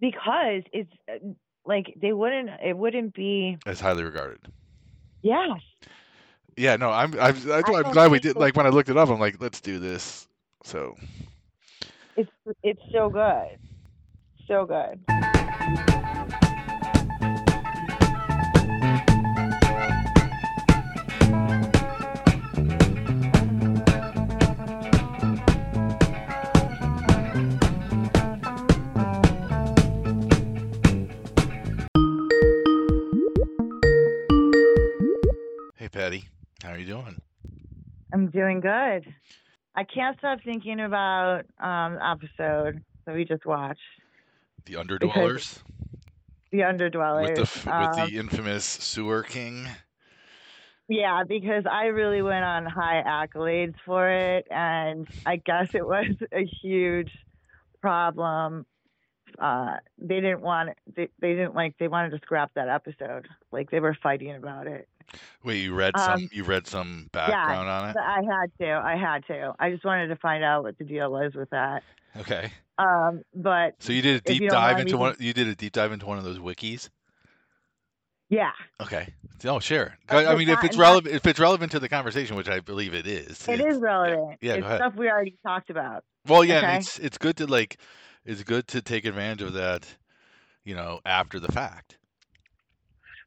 because 0.00 0.62
it's 0.72 0.92
uh, 1.08 1.18
like 1.64 1.94
they 2.00 2.12
wouldn't. 2.12 2.50
It 2.64 2.76
wouldn't 2.76 3.14
be. 3.14 3.58
As 3.66 3.80
highly 3.80 4.04
regarded. 4.04 4.40
Yeah. 5.22 5.54
Yeah, 6.56 6.76
no, 6.76 6.90
I'm 6.90 7.12
I'm, 7.20 7.34
that's 7.40 7.68
why 7.68 7.82
I'm 7.82 7.92
glad 7.92 8.10
we 8.10 8.18
did. 8.18 8.36
Like 8.36 8.56
when 8.56 8.66
I 8.66 8.70
looked 8.70 8.88
it 8.88 8.96
up, 8.96 9.10
I'm 9.10 9.20
like, 9.20 9.36
let's 9.40 9.60
do 9.60 9.78
this. 9.78 10.26
So 10.64 10.96
It's 12.16 12.30
it's 12.62 12.82
so 12.92 13.10
good. 13.10 13.58
So 14.48 14.64
good. 14.64 15.00
Doing? 36.86 37.20
I'm 38.12 38.30
doing 38.30 38.60
good. 38.60 39.12
I 39.74 39.84
can't 39.84 40.16
stop 40.18 40.38
thinking 40.44 40.80
about 40.80 41.42
um 41.60 41.94
the 41.94 42.08
episode 42.08 42.82
that 43.04 43.14
we 43.14 43.24
just 43.24 43.44
watched, 43.44 43.80
The 44.64 44.74
Underdwellers 44.74 45.58
The 46.50 46.58
Underdwellers. 46.58 47.36
with 47.38 47.64
the 47.64 47.72
Um, 47.72 48.00
with 48.00 48.10
the 48.10 48.18
infamous 48.18 48.64
Sewer 48.64 49.22
King. 49.22 49.68
Yeah, 50.88 51.24
because 51.26 51.64
I 51.70 51.86
really 51.86 52.22
went 52.22 52.44
on 52.44 52.64
high 52.64 53.02
accolades 53.04 53.74
for 53.84 54.08
it, 54.08 54.46
and 54.50 55.08
I 55.26 55.36
guess 55.36 55.74
it 55.74 55.84
was 55.84 56.14
a 56.32 56.44
huge 56.62 57.10
problem. 57.82 58.66
Uh, 59.38 59.76
they 59.98 60.20
didn't 60.20 60.40
want 60.40 60.70
they, 60.94 61.08
they 61.20 61.34
didn't 61.34 61.54
like 61.54 61.74
they 61.78 61.88
wanted 61.88 62.10
to 62.10 62.18
scrap 62.18 62.50
that 62.54 62.68
episode. 62.68 63.28
Like 63.52 63.70
they 63.70 63.80
were 63.80 63.96
fighting 64.02 64.34
about 64.34 64.66
it. 64.66 64.88
Wait, 65.44 65.58
you 65.62 65.74
read 65.74 65.94
Um, 65.96 66.20
some 66.20 66.28
you 66.32 66.42
read 66.44 66.66
some 66.66 67.08
background 67.12 67.68
on 67.68 67.90
it? 67.90 67.96
I 67.96 68.22
had 68.22 68.50
to. 68.60 68.70
I 68.72 68.96
had 68.96 69.24
to. 69.26 69.54
I 69.58 69.70
just 69.70 69.84
wanted 69.84 70.08
to 70.08 70.16
find 70.16 70.42
out 70.42 70.62
what 70.64 70.78
the 70.78 70.84
deal 70.84 71.10
was 71.12 71.34
with 71.34 71.50
that. 71.50 71.82
Okay. 72.18 72.50
Um, 72.78 73.22
but 73.34 73.74
So 73.78 73.92
you 73.92 74.02
did 74.02 74.16
a 74.16 74.20
deep 74.20 74.50
dive 74.50 74.80
into 74.80 74.94
me- 74.94 75.00
one. 75.00 75.16
You 75.18 75.32
did 75.32 75.46
a 75.48 75.54
deep 75.54 75.72
dive 75.72 75.92
into 75.92 76.06
one 76.06 76.18
of 76.18 76.24
those 76.24 76.38
wikis. 76.38 76.88
yeah, 78.28 78.50
Okay. 78.82 79.08
Oh, 79.44 79.60
sure. 79.60 79.96
I 80.08 80.24
but 80.24 80.38
mean, 80.38 80.48
if 80.48 80.64
it's 80.64 80.76
relevant, 80.76 81.14
if 81.14 81.26
it's 81.26 81.38
relevant 81.38 81.70
to 81.72 81.78
the 81.78 81.88
conversation, 81.88 82.36
which 82.36 82.48
I 82.48 82.60
believe 82.60 82.94
it 82.94 83.06
is, 83.06 83.46
it 83.48 83.60
is 83.60 83.78
relevant. 83.78 84.38
yeah, 84.40 84.54
go 84.54 84.58
it's 84.58 84.66
ahead. 84.66 84.78
stuff 84.80 84.94
we 84.96 85.08
already 85.10 85.36
talked 85.46 85.68
about. 85.70 86.04
Well, 86.26 86.42
yeah, 86.42 86.58
Okay. 86.58 86.76
it's 86.78 86.98
it's 86.98 87.18
good 87.18 87.36
to 87.36 87.46
like, 87.46 87.76
it's 88.26 88.42
good 88.42 88.66
to 88.68 88.82
take 88.82 89.04
advantage 89.04 89.42
of 89.42 89.52
that, 89.54 89.86
you 90.64 90.74
know, 90.74 91.00
after 91.06 91.40
the 91.40 91.50
fact. 91.50 91.96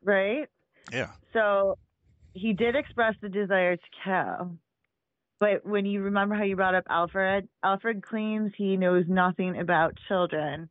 Right? 0.04 0.48
Yeah. 0.92 1.12
So 1.34 1.78
he 2.34 2.54
did 2.54 2.76
express 2.76 3.16
the 3.22 3.30
desire 3.30 3.78
to 3.78 3.84
kill. 4.04 4.58
But 5.40 5.66
when 5.66 5.86
you 5.86 6.02
remember 6.02 6.36
how 6.36 6.44
you 6.44 6.58
brought 6.58 6.76
up 6.76 6.84
Alfred, 6.90 7.48
Alfred 7.64 8.04
claims 8.04 8.52
he 8.58 8.76
knows 8.76 9.06
nothing 9.08 9.58
about 9.58 9.98
children, 10.10 10.68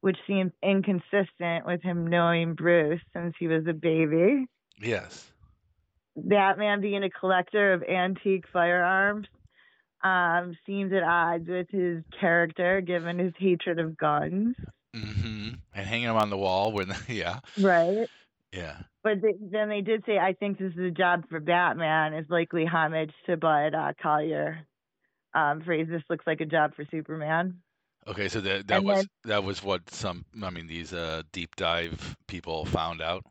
which 0.00 0.16
seems 0.28 0.52
inconsistent 0.62 1.66
with 1.66 1.82
him 1.82 2.06
knowing 2.06 2.54
Bruce 2.54 3.00
since 3.12 3.34
he 3.38 3.48
was 3.48 3.66
a 3.66 3.72
baby. 3.72 4.46
Yes. 4.80 5.28
Batman 6.16 6.80
being 6.80 7.02
a 7.02 7.10
collector 7.10 7.72
of 7.72 7.82
antique 7.82 8.44
firearms 8.52 9.26
um, 10.02 10.56
seems 10.66 10.92
at 10.92 11.02
odds 11.02 11.48
with 11.48 11.68
his 11.70 12.02
character 12.20 12.80
given 12.80 13.18
his 13.18 13.32
hatred 13.38 13.78
of 13.78 13.96
guns. 13.96 14.56
Mm-hmm. 14.94 15.48
And 15.74 15.86
hanging 15.86 16.06
them 16.06 16.16
on 16.16 16.30
the 16.30 16.36
wall 16.36 16.72
when, 16.72 16.92
yeah, 17.08 17.40
Right. 17.58 18.06
yeah. 18.52 18.76
But 19.02 19.20
they, 19.22 19.34
then 19.40 19.68
they 19.68 19.80
did 19.80 20.04
say, 20.06 20.18
I 20.18 20.32
think 20.34 20.58
this 20.58 20.72
is 20.74 20.78
a 20.78 20.90
job 20.90 21.24
for 21.28 21.40
Batman, 21.40 22.14
is 22.14 22.26
likely 22.28 22.64
homage 22.66 23.12
to 23.26 23.36
Bud 23.36 23.74
uh, 23.74 23.92
Collyer 24.02 24.58
um, 25.34 25.62
phrase, 25.62 25.86
this 25.88 26.02
looks 26.10 26.26
like 26.26 26.40
a 26.42 26.46
job 26.46 26.74
for 26.74 26.84
Superman. 26.90 27.58
Okay, 28.06 28.28
so 28.28 28.40
that 28.42 28.66
that 28.66 28.78
And 28.78 28.86
was 28.86 28.96
then- 28.98 29.06
that 29.24 29.44
was 29.44 29.62
what 29.62 29.88
some, 29.90 30.24
I 30.42 30.50
mean, 30.50 30.66
these 30.66 30.92
uh 30.92 31.22
deep 31.32 31.54
dive 31.56 32.16
people 32.26 32.64
found 32.66 33.00
out. 33.00 33.24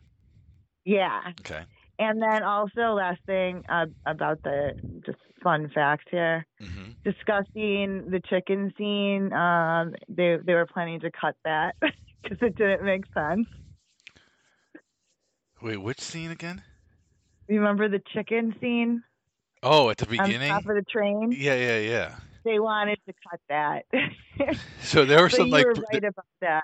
Yeah. 0.85 1.19
Okay. 1.41 1.61
And 2.01 2.19
then 2.21 2.41
also, 2.43 2.93
last 2.95 3.19
thing 3.27 3.63
uh, 3.69 3.85
about 4.07 4.41
the 4.43 4.73
just 5.05 5.19
fun 5.43 5.69
fact 5.73 6.07
here 6.09 6.45
hmm 6.59 6.91
discussing 7.03 8.11
the 8.11 8.21
chicken 8.29 8.73
scene. 8.77 9.33
Um, 9.33 9.93
they, 10.07 10.37
they 10.45 10.53
were 10.53 10.67
planning 10.67 10.99
to 11.01 11.11
cut 11.11 11.35
that 11.45 11.75
because 11.81 12.37
it 12.41 12.55
didn't 12.55 12.83
make 12.85 13.03
sense. 13.13 13.47
Wait, 15.61 15.77
which 15.77 15.99
scene 15.99 16.31
again? 16.31 16.63
Remember 17.47 17.87
the 17.89 18.01
chicken 18.13 18.55
scene 18.61 19.03
Oh, 19.63 19.89
at 19.89 19.97
the 19.97 20.07
beginning, 20.07 20.51
on 20.51 20.61
top 20.61 20.69
of 20.69 20.75
the 20.75 20.85
train? 20.91 21.37
Yeah, 21.37 21.55
yeah, 21.55 21.77
yeah. 21.77 22.15
They 22.43 22.59
wanted 22.59 22.99
to 23.07 23.13
cut 23.29 23.39
that. 23.49 23.85
So 24.81 25.05
there 25.05 25.21
were 25.21 25.29
some 25.29 25.47
you 25.47 25.51
like 25.53 25.65
were 25.65 25.75
right 25.93 26.03
about 26.03 26.25
that. 26.41 26.63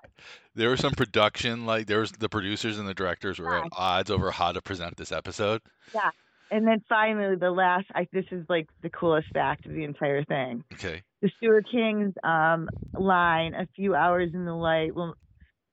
there 0.56 0.70
was 0.70 0.80
some 0.80 0.94
production 0.94 1.68
like 1.68 1.86
there 1.86 2.00
was 2.00 2.12
the 2.14 2.28
producers 2.30 2.80
and 2.80 2.88
the 2.88 2.94
directors 2.96 3.38
were 3.38 3.56
Yeah. 3.56 3.66
at 3.66 3.72
odds 3.72 4.10
over 4.10 4.32
how 4.32 4.52
to 4.52 4.62
present 4.62 4.98
this 4.98 5.12
episode. 5.12 5.62
Yeah. 5.94 6.10
And 6.50 6.66
then 6.66 6.82
finally, 6.90 7.36
the 7.36 7.52
last, 7.52 7.86
I, 7.94 8.08
this 8.12 8.26
is 8.32 8.46
like 8.50 8.68
the 8.82 8.90
coolest 8.90 9.28
fact 9.34 9.66
of 9.68 9.74
the 9.74 9.84
entire 9.84 10.24
thing. 10.24 10.64
Okay. 10.74 11.04
The 11.22 11.30
Sewer 11.40 11.62
King's 11.62 12.14
um, 12.24 12.68
line, 12.98 13.54
a 13.54 13.68
few 13.76 13.94
hours 13.94 14.32
in 14.34 14.46
the 14.46 14.56
light 14.56 14.96
will 14.96 15.14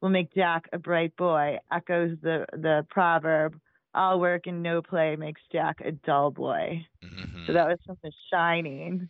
will 0.03 0.11
make 0.11 0.35
Jack 0.35 0.69
a 0.75 0.79
bright 0.79 1.17
boy, 1.17 1.57
echoes 1.73 2.19
the, 2.21 2.45
the 2.53 2.85
proverb, 2.91 3.59
all 3.95 4.21
work 4.21 4.43
and 4.47 4.63
no 4.63 4.83
play 4.83 5.17
makes 5.17 5.41
Jack 5.51 5.77
a 5.83 5.93
dull 5.93 6.31
boy. 6.31 6.85
hmm 7.03 7.47
So 7.47 7.55
that 7.55 7.67
was 7.69 7.79
from 7.87 7.97
The 8.03 8.13
Shining. 8.31 9.09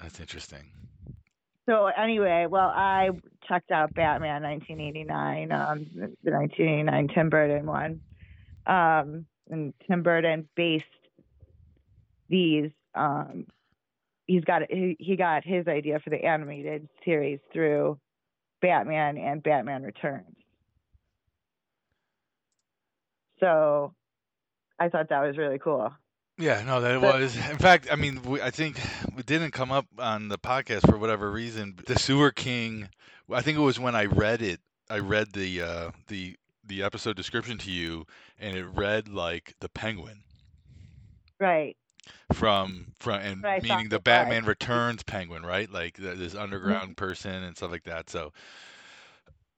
That's 0.00 0.20
interesting. 0.20 0.70
So 1.68 1.86
anyway, 1.86 2.46
well, 2.48 2.68
I 2.68 3.10
checked 3.48 3.70
out 3.72 3.94
Batman 3.94 4.42
1989, 4.42 5.52
um, 5.52 5.86
the 5.94 6.12
the 6.22 6.30
1989 6.30 7.08
Tim 7.08 7.28
Burton 7.28 7.66
one, 7.66 8.00
um, 8.66 9.26
and 9.50 9.74
Tim 9.86 10.02
Burton 10.02 10.48
based 10.54 10.84
these. 12.28 12.70
Um, 12.94 13.46
he's 14.26 14.44
got 14.44 14.62
he, 14.70 14.96
he 15.00 15.16
got 15.16 15.44
his 15.44 15.66
idea 15.66 15.98
for 16.00 16.10
the 16.10 16.24
animated 16.24 16.88
series 17.04 17.40
through 17.52 17.98
Batman 18.62 19.18
and 19.18 19.42
Batman 19.42 19.82
Returns. 19.82 20.36
So 23.40 23.94
I 24.78 24.88
thought 24.88 25.08
that 25.08 25.26
was 25.26 25.36
really 25.36 25.58
cool. 25.58 25.92
Yeah, 26.38 26.62
no, 26.64 26.80
that 26.82 27.00
But- 27.00 27.20
was. 27.20 27.36
In 27.36 27.58
fact, 27.58 27.88
I 27.90 27.96
mean, 27.96 28.22
we, 28.22 28.42
I 28.42 28.50
think 28.50 28.78
we 29.16 29.22
didn't 29.22 29.52
come 29.52 29.72
up 29.72 29.86
on 29.98 30.28
the 30.28 30.38
podcast 30.38 30.88
for 30.88 30.98
whatever 30.98 31.30
reason. 31.30 31.78
The 31.86 31.98
Sewer 31.98 32.30
King. 32.30 32.88
I 33.32 33.40
think 33.42 33.56
it 33.58 33.62
was 33.62 33.80
when 33.80 33.94
I 33.96 34.04
read 34.04 34.42
it. 34.42 34.60
I 34.90 34.98
read 34.98 35.32
the 35.32 35.62
uh, 35.62 35.90
the 36.08 36.36
the 36.64 36.82
episode 36.82 37.16
description 37.16 37.58
to 37.58 37.70
you, 37.70 38.06
and 38.38 38.56
it 38.56 38.66
read 38.66 39.08
like 39.08 39.54
the 39.60 39.68
Penguin 39.68 40.22
Right. 41.40 41.76
from 42.32 42.92
from 43.00 43.20
and 43.20 43.42
thought 43.42 43.62
meaning 43.62 43.88
the. 43.88 43.98
Batman 43.98 44.44
Returns 44.44 45.02
Penguin, 45.02 45.44
right? 45.44 45.70
Like 45.70 45.94
the, 45.96 46.14
this 46.14 46.34
underground 46.34 46.96
person 46.96 47.42
and 47.42 47.56
stuff 47.56 47.70
like 47.70 47.84
that. 47.84 48.10
So, 48.10 48.32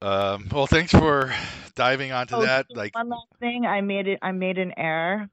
um, 0.01 0.47
well, 0.51 0.65
thanks 0.67 0.91
for 0.91 1.33
diving 1.75 2.11
onto 2.11 2.35
Oh, 2.37 2.41
that. 2.45 2.67
Like, 2.69 2.95
one 2.95 3.09
last 3.09 3.27
thing, 3.39 3.65
I 3.65 3.81
made 3.81 4.07
it. 4.07 4.19
I 4.21 4.31
made 4.31 4.57
an 4.57 4.73
error 4.77 5.29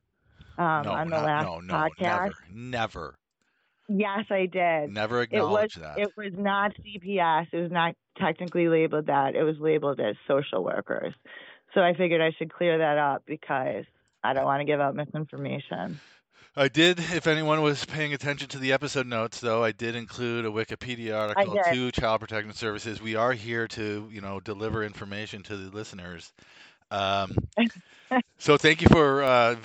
um, 0.58 0.82
no, 0.84 0.92
on 0.92 1.08
the 1.10 1.16
not- 1.16 1.24
last 1.24 1.44
no, 1.44 1.60
no, 1.60 1.74
podcast. 1.74 2.00
never, 2.00 2.34
never, 2.52 3.14
Yes, 3.88 4.24
I 4.30 4.46
did. 4.46 4.92
never 4.92 5.22
It 5.30 5.40
was 5.42 5.70
acknowledge 5.70 5.74
that. 5.76 5.98
it 5.98 6.16
was 6.16 6.32
not 6.36 6.72
CPS. 6.76 7.46
It 7.52 7.60
was 7.62 7.70
not 7.70 7.94
technically 8.18 8.68
labeled 8.68 9.06
that. 9.06 9.34
It 9.36 9.44
was 9.44 9.56
labeled 9.58 10.00
as 10.00 10.16
social 10.26 10.64
workers. 10.64 11.14
So 11.74 11.80
I 11.82 11.94
figured 11.94 12.20
I 12.20 12.32
should 12.38 12.52
clear 12.52 12.78
that 12.78 12.98
up 12.98 13.22
because 13.26 13.84
I 14.24 14.32
don't 14.32 14.44
want 14.44 14.60
to 14.60 14.64
give 14.64 14.80
out 14.80 14.94
misinformation. 14.96 16.00
I 16.56 16.68
did, 16.68 16.98
if 16.98 17.26
anyone 17.26 17.60
was 17.60 17.84
paying 17.84 18.14
attention 18.14 18.48
to 18.48 18.58
the 18.58 18.72
episode 18.72 19.06
notes, 19.06 19.40
though, 19.40 19.62
I 19.62 19.72
did 19.72 19.94
include 19.94 20.46
a 20.46 20.48
Wikipedia 20.48 21.14
article 21.14 21.58
to 21.70 21.90
Child 21.92 22.20
Protective 22.20 22.56
Services. 22.56 23.00
We 23.00 23.14
are 23.14 23.32
here 23.32 23.68
to, 23.68 24.08
you 24.10 24.22
know, 24.22 24.40
deliver 24.40 24.82
information 24.82 25.42
to 25.44 25.56
the 25.56 25.76
listeners. 25.76 26.32
Um, 26.90 27.36
so 28.38 28.56
thank 28.56 28.80
you 28.80 28.88
for 28.88 29.22
uh, 29.22 29.56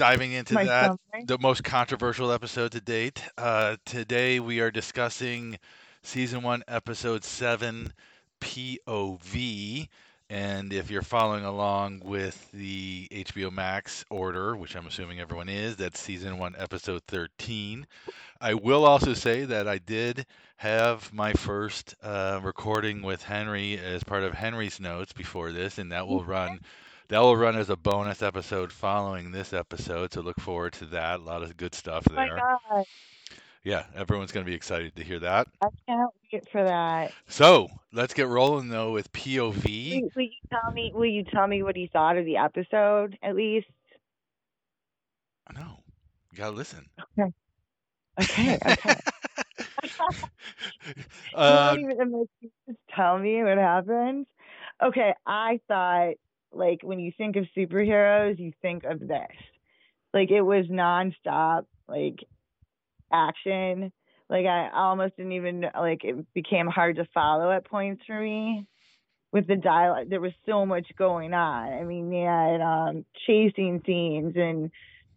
diving 0.00 0.32
into 0.32 0.54
My 0.54 0.64
that. 0.64 0.96
The 1.26 1.36
most 1.38 1.62
controversial 1.62 2.32
episode 2.32 2.72
to 2.72 2.80
date. 2.80 3.22
Uh, 3.36 3.76
today 3.84 4.40
we 4.40 4.60
are 4.60 4.70
discussing 4.70 5.58
season 6.02 6.42
one, 6.42 6.64
episode 6.66 7.22
seven, 7.22 7.92
POV. 8.40 9.88
And 10.30 10.72
if 10.72 10.90
you're 10.90 11.02
following 11.02 11.44
along 11.44 12.00
with 12.02 12.50
the 12.52 13.08
HBO 13.10 13.52
Max 13.52 14.06
order, 14.08 14.56
which 14.56 14.74
I'm 14.74 14.86
assuming 14.86 15.20
everyone 15.20 15.50
is, 15.50 15.76
that's 15.76 16.00
season 16.00 16.38
one, 16.38 16.54
episode 16.56 17.02
13. 17.06 17.86
I 18.40 18.54
will 18.54 18.86
also 18.86 19.12
say 19.12 19.44
that 19.44 19.68
I 19.68 19.76
did 19.76 20.24
have 20.56 21.12
my 21.12 21.34
first 21.34 21.94
uh, 22.02 22.40
recording 22.42 23.02
with 23.02 23.22
Henry 23.22 23.78
as 23.78 24.02
part 24.02 24.22
of 24.22 24.32
Henry's 24.32 24.80
notes 24.80 25.12
before 25.12 25.52
this, 25.52 25.76
and 25.76 25.92
that 25.92 26.08
will 26.08 26.24
run. 26.24 26.60
That 27.10 27.22
will 27.22 27.36
run 27.36 27.56
as 27.56 27.70
a 27.70 27.76
bonus 27.76 28.22
episode 28.22 28.72
following 28.72 29.32
this 29.32 29.52
episode, 29.52 30.12
so 30.12 30.20
look 30.20 30.38
forward 30.38 30.74
to 30.74 30.84
that. 30.86 31.18
A 31.18 31.22
lot 31.24 31.42
of 31.42 31.56
good 31.56 31.74
stuff 31.74 32.06
Oh 32.08 32.14
my 32.14 32.24
there. 32.28 32.36
god, 32.36 32.84
Yeah, 33.64 33.84
everyone's 33.96 34.30
going 34.30 34.46
to 34.46 34.48
be 34.48 34.54
excited 34.54 34.94
to 34.94 35.02
hear 35.02 35.18
that. 35.18 35.48
I 35.60 35.66
can't 35.88 36.08
wait 36.32 36.48
for 36.52 36.62
that. 36.62 37.10
So 37.26 37.68
let's 37.92 38.14
get 38.14 38.28
rolling 38.28 38.68
though 38.68 38.92
with 38.92 39.10
POV. 39.10 40.02
Will, 40.02 40.10
will 40.14 40.22
you 40.22 40.30
tell 40.50 40.72
me? 40.72 40.92
Will 40.94 41.04
you 41.06 41.24
tell 41.24 41.48
me 41.48 41.64
what 41.64 41.74
he 41.74 41.88
thought 41.92 42.16
of 42.16 42.24
the 42.24 42.36
episode 42.36 43.18
at 43.24 43.34
least? 43.34 43.66
No, 45.52 45.82
you 46.30 46.38
gotta 46.38 46.54
listen. 46.54 46.86
Okay, 47.18 47.32
okay. 48.20 48.56
uh, 51.34 51.74
you 51.76 51.82
don't 51.82 51.92
even 51.92 52.12
like, 52.12 52.28
you 52.40 52.50
just 52.68 52.78
tell 52.94 53.18
me 53.18 53.42
what 53.42 53.58
happened. 53.58 54.26
Okay, 54.80 55.12
I 55.26 55.58
thought 55.66 56.14
like 56.52 56.80
when 56.82 56.98
you 56.98 57.12
think 57.16 57.36
of 57.36 57.46
superheroes, 57.56 58.38
you 58.38 58.52
think 58.62 58.84
of 58.84 59.00
this. 59.00 59.36
Like 60.12 60.30
it 60.30 60.42
was 60.42 60.66
nonstop, 60.66 61.66
like 61.88 62.18
action. 63.12 63.92
Like 64.28 64.46
I 64.46 64.70
almost 64.74 65.16
didn't 65.16 65.32
even 65.32 65.66
like 65.74 66.04
it 66.04 66.32
became 66.34 66.66
hard 66.66 66.96
to 66.96 67.06
follow 67.12 67.50
at 67.50 67.66
points 67.66 68.02
for 68.06 68.20
me 68.20 68.66
with 69.32 69.46
the 69.46 69.56
dialogue. 69.56 70.08
There 70.10 70.20
was 70.20 70.32
so 70.46 70.66
much 70.66 70.86
going 70.96 71.34
on. 71.34 71.72
I 71.72 71.84
mean, 71.84 72.12
you 72.12 72.26
had 72.26 72.60
um 72.60 73.04
chasing 73.26 73.82
scenes 73.86 74.34
and 74.36 74.70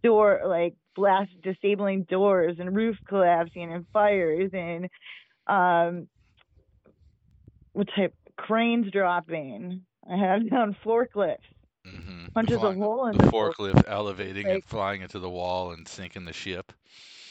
door 0.04 0.42
like 0.46 0.76
blast 0.96 1.32
disabling 1.42 2.04
doors 2.04 2.58
and 2.60 2.76
roof 2.76 2.98
collapsing 3.08 3.74
and 3.74 3.86
fires 3.94 4.52
and 4.54 4.90
um 5.48 6.08
what 7.74 7.88
type 7.96 8.14
cranes 8.38 8.92
dropping. 8.92 9.82
I 10.10 10.18
had 10.18 10.50
down 10.50 10.76
forklifts. 10.86 11.40
mhm. 11.86 12.34
Punches 12.34 12.56
a 12.58 12.60
Flying- 12.60 12.80
hole 12.80 13.08
in 13.08 13.18
the 13.18 13.26
the 13.26 13.32
forklift 13.32 13.84
elevating 13.88 14.46
and 14.46 14.56
Like- 14.56 14.66
flying 14.66 15.02
into 15.02 15.20
the 15.20 15.30
wall 15.30 15.72
and 15.72 15.88
sinking 15.88 16.26
the 16.26 16.34
ship. 16.34 16.72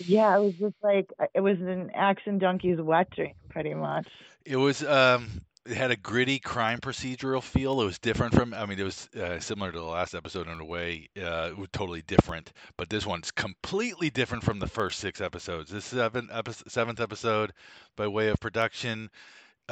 Yeah, 0.05 0.37
it 0.37 0.41
was 0.43 0.55
just 0.55 0.75
like 0.83 1.11
it 1.35 1.41
was 1.41 1.59
an 1.61 1.91
action 1.95 2.39
donkey's 2.39 2.81
wet 2.81 3.09
dream, 3.11 3.35
pretty 3.49 3.75
much. 3.75 4.07
It 4.45 4.57
was 4.57 4.83
um 4.85 5.29
it 5.65 5.77
had 5.77 5.93
a 5.93 5.97
gritty 5.97 6.39
crime 6.41 6.81
procedural 6.81 7.41
feel. 7.43 7.81
It 7.81 7.85
was 7.85 7.99
different 7.99 8.35
from 8.35 8.53
I 8.53 8.67
mean 8.67 8.79
it 8.79 8.85
was 8.85 9.09
uh, 9.15 9.39
similar 9.41 9.71
to 9.73 9.79
the 9.79 9.85
last 9.85 10.15
episode 10.15 10.49
in 10.49 10.61
a 10.61 10.65
way. 10.65 11.09
Uh 11.17 11.49
it 11.53 11.57
was 11.59 11.69
totally 11.73 12.03
different, 12.03 12.53
but 12.77 12.91
this 12.91 13.07
one's 13.07 13.31
completely 13.31 14.11
different 14.11 14.43
from 14.45 14.59
the 14.59 14.67
first 14.67 14.99
6 14.99 15.21
episodes. 15.21 15.71
This 15.71 15.85
seven 15.87 16.29
epi- 16.33 16.53
seventh 16.69 17.01
episode 17.01 17.53
by 17.97 18.07
way 18.09 18.29
of 18.29 18.39
production 18.41 19.09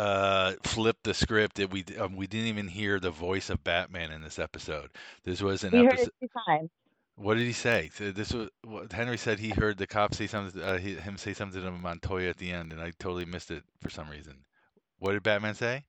uh 0.01 0.55
flipped 0.65 1.05
the 1.05 1.15
script. 1.15 1.59
It, 1.59 1.71
we 1.71 1.85
um, 1.99 2.17
we 2.17 2.27
didn't 2.27 2.49
even 2.49 2.69
hear 2.69 3.01
the 3.01 3.11
voice 3.11 3.51
of 3.51 3.63
Batman 3.65 4.13
in 4.13 4.23
this 4.23 4.39
episode. 4.39 4.91
This 5.25 5.41
was 5.43 5.65
an 5.65 5.75
We 5.75 5.87
episode 5.87 6.11
it 6.11 6.13
two 6.21 6.29
times. 6.47 6.71
What 7.17 7.35
did 7.35 7.47
he 7.47 7.53
say? 7.53 7.91
So 7.95 8.11
this 8.13 8.33
was 8.33 8.49
what 8.63 8.93
Henry 8.93 9.19
said. 9.19 9.39
He 9.39 9.51
heard 9.51 9.79
the 9.79 9.87
cop 9.87 10.15
say 10.15 10.27
something, 10.27 10.61
uh, 10.63 10.79
he, 10.79 10.95
him 10.95 11.17
say 11.19 11.35
something 11.35 11.63
to 11.63 11.71
Montoya 11.71 12.29
at 12.31 12.39
the 12.39 12.51
end, 12.53 12.73
and 12.73 12.81
I 12.81 12.93
totally 12.99 13.25
missed 13.27 13.51
it 13.51 13.65
for 13.81 13.91
some 13.91 14.09
reason. 14.09 14.45
What 14.99 15.13
did 15.13 15.23
Batman 15.23 15.55
say? 15.55 15.85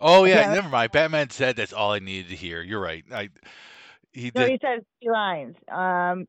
Oh 0.00 0.24
yeah, 0.24 0.42
Yeah. 0.42 0.54
never 0.54 0.68
mind. 0.68 0.92
Batman 0.92 1.30
said 1.30 1.56
that's 1.56 1.72
all 1.72 1.92
I 1.92 2.00
needed 2.00 2.28
to 2.30 2.36
hear. 2.36 2.62
You're 2.62 2.80
right. 2.80 3.04
I 3.12 3.30
he 4.12 4.30
No, 4.34 4.46
he 4.46 4.58
said 4.60 4.84
two 5.02 5.10
lines. 5.10 5.56
Um, 5.70 6.26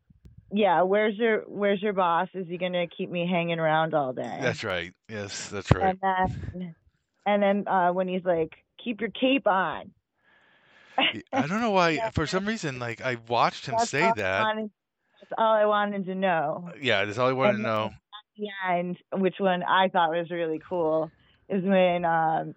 yeah, 0.52 0.82
where's 0.84 1.16
your 1.18 1.42
where's 1.48 1.82
your 1.82 1.94
boss? 1.94 2.30
Is 2.34 2.48
he 2.48 2.58
gonna 2.58 2.88
keep 2.88 3.10
me 3.10 3.28
hanging 3.30 3.60
around 3.60 3.94
all 3.94 4.14
day? 4.14 4.22
That's 4.40 4.64
right. 4.64 4.94
Yes, 5.10 5.50
that's 5.50 5.72
right. 5.72 5.96
And 6.00 6.00
then 6.02 6.76
and 7.26 7.42
then 7.42 7.68
uh, 7.68 7.92
when 7.92 8.08
he's 8.08 8.24
like, 8.26 8.52
keep 8.84 9.02
your 9.02 9.10
cape 9.10 9.48
on. 9.48 9.92
I 10.98 11.48
don't 11.48 11.62
know 11.62 11.72
why. 11.72 11.90
Yeah. 11.92 12.10
For 12.14 12.26
some 12.26 12.46
reason, 12.46 12.80
like 12.80 13.02
I 13.02 13.18
watched 13.28 13.66
him 13.66 13.76
That's 13.78 13.90
say 13.90 14.12
that. 14.16 14.42
wanted- 14.44 14.72
that's 15.22 15.32
all 15.38 15.54
I 15.56 15.66
wanted 15.66 16.06
to 16.06 16.16
know. 16.16 16.70
Yeah, 16.80 17.06
that's 17.06 17.18
all 17.18 17.30
I 17.30 17.32
wanted 17.34 17.54
to 17.54 17.56
And 17.56 17.64
know. 17.64 17.92
then 18.38 18.98
And 19.12 19.22
which 19.22 19.36
one 19.40 19.64
I 19.64 19.88
thought 19.88 20.10
was 20.10 20.30
really 20.30 20.62
cool 20.70 21.10
is 21.50 21.64
when 21.64 22.06
um, 22.06 22.54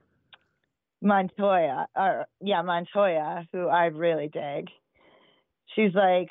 Montoya, 1.00 1.86
or 1.96 2.26
yeah, 2.40 2.62
Montoya, 2.62 3.46
who 3.52 3.68
I 3.68 3.86
really 3.86 4.28
dig. 4.28 4.68
She's 5.76 5.94
like, 5.94 6.28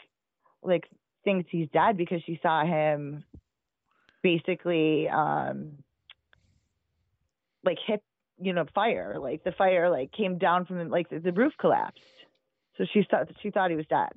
like 0.61 0.83
thinks 1.23 1.49
he's 1.49 1.69
dead 1.69 1.97
because 1.97 2.21
she 2.25 2.39
saw 2.43 2.63
him 2.65 3.23
basically 4.21 5.07
um 5.09 5.71
like 7.63 7.77
hit 7.85 8.01
you 8.39 8.53
know 8.53 8.65
fire 8.73 9.15
like 9.19 9.43
the 9.43 9.51
fire 9.51 9.89
like 9.89 10.11
came 10.11 10.37
down 10.37 10.65
from 10.65 10.77
the, 10.77 10.85
like 10.85 11.09
the, 11.09 11.19
the 11.19 11.31
roof 11.31 11.53
collapsed 11.59 11.99
so 12.77 12.85
she 12.93 13.05
thought 13.09 13.27
she 13.41 13.51
thought 13.51 13.69
he 13.69 13.75
was 13.75 13.87
dead 13.87 14.11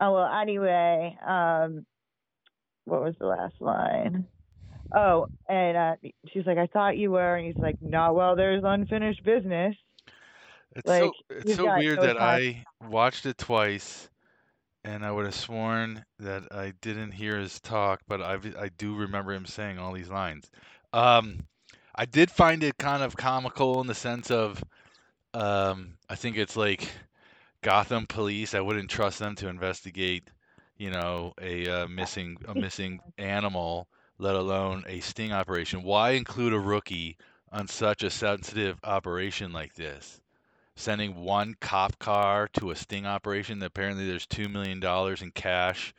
oh 0.00 0.12
well 0.12 0.32
anyway 0.40 1.16
um 1.26 1.86
what 2.84 3.02
was 3.02 3.14
the 3.18 3.26
last 3.26 3.54
line 3.60 4.26
oh 4.94 5.26
and 5.48 5.76
uh 5.76 5.94
she's 6.32 6.46
like 6.46 6.58
i 6.58 6.66
thought 6.66 6.96
you 6.96 7.10
were 7.10 7.36
and 7.36 7.46
he's 7.46 7.62
like 7.62 7.76
no 7.80 8.12
well 8.12 8.34
there's 8.34 8.62
unfinished 8.64 9.22
business 9.24 9.76
It's 10.76 10.86
like, 10.86 11.02
so 11.02 11.12
it's 11.30 11.56
so 11.56 11.76
weird 11.76 11.98
no 11.98 12.06
that 12.06 12.16
time. 12.18 12.64
I 12.80 12.86
watched 12.86 13.26
it 13.26 13.38
twice, 13.38 14.08
and 14.84 15.04
I 15.04 15.10
would 15.10 15.24
have 15.24 15.34
sworn 15.34 16.04
that 16.18 16.44
I 16.52 16.72
didn't 16.80 17.12
hear 17.12 17.38
his 17.38 17.60
talk, 17.60 18.00
but 18.08 18.20
I 18.20 18.38
I 18.58 18.68
do 18.76 18.94
remember 18.94 19.32
him 19.32 19.46
saying 19.46 19.78
all 19.78 19.92
these 19.92 20.10
lines. 20.10 20.50
Um, 20.92 21.46
I 21.98 22.04
did 22.06 22.30
find 22.30 22.62
it 22.62 22.78
kind 22.78 23.02
of 23.02 23.16
comical 23.16 23.80
in 23.80 23.88
the 23.88 23.94
sense 23.94 24.30
of, 24.30 24.62
um, 25.34 25.98
I 26.08 26.14
think 26.14 26.38
it's 26.38 26.56
like 26.56 26.88
Gotham 27.62 28.06
police. 28.06 28.54
I 28.54 28.60
wouldn't 28.60 28.88
trust 28.88 29.18
them 29.18 29.34
to 29.36 29.48
investigate, 29.48 30.30
you 30.76 30.90
know, 30.92 31.34
a 31.42 31.68
uh, 31.68 31.88
missing 31.88 32.36
a 32.46 32.54
missing 32.54 33.00
animal, 33.18 33.88
let 34.18 34.36
alone 34.36 34.84
a 34.86 35.00
sting 35.00 35.32
operation. 35.32 35.82
Why 35.82 36.10
include 36.12 36.52
a 36.52 36.60
rookie 36.60 37.16
on 37.50 37.66
such 37.66 38.04
a 38.04 38.10
sensitive 38.10 38.78
operation 38.84 39.52
like 39.52 39.74
this? 39.74 40.20
sending 40.76 41.16
one 41.16 41.56
cop 41.60 41.98
car 41.98 42.48
to 42.54 42.70
a 42.70 42.76
sting 42.76 43.06
operation. 43.06 43.58
That 43.58 43.66
apparently, 43.66 44.06
there's 44.06 44.26
two 44.26 44.48
million 44.48 44.78
dollars 44.78 45.22
in 45.22 45.32
cash 45.32 45.92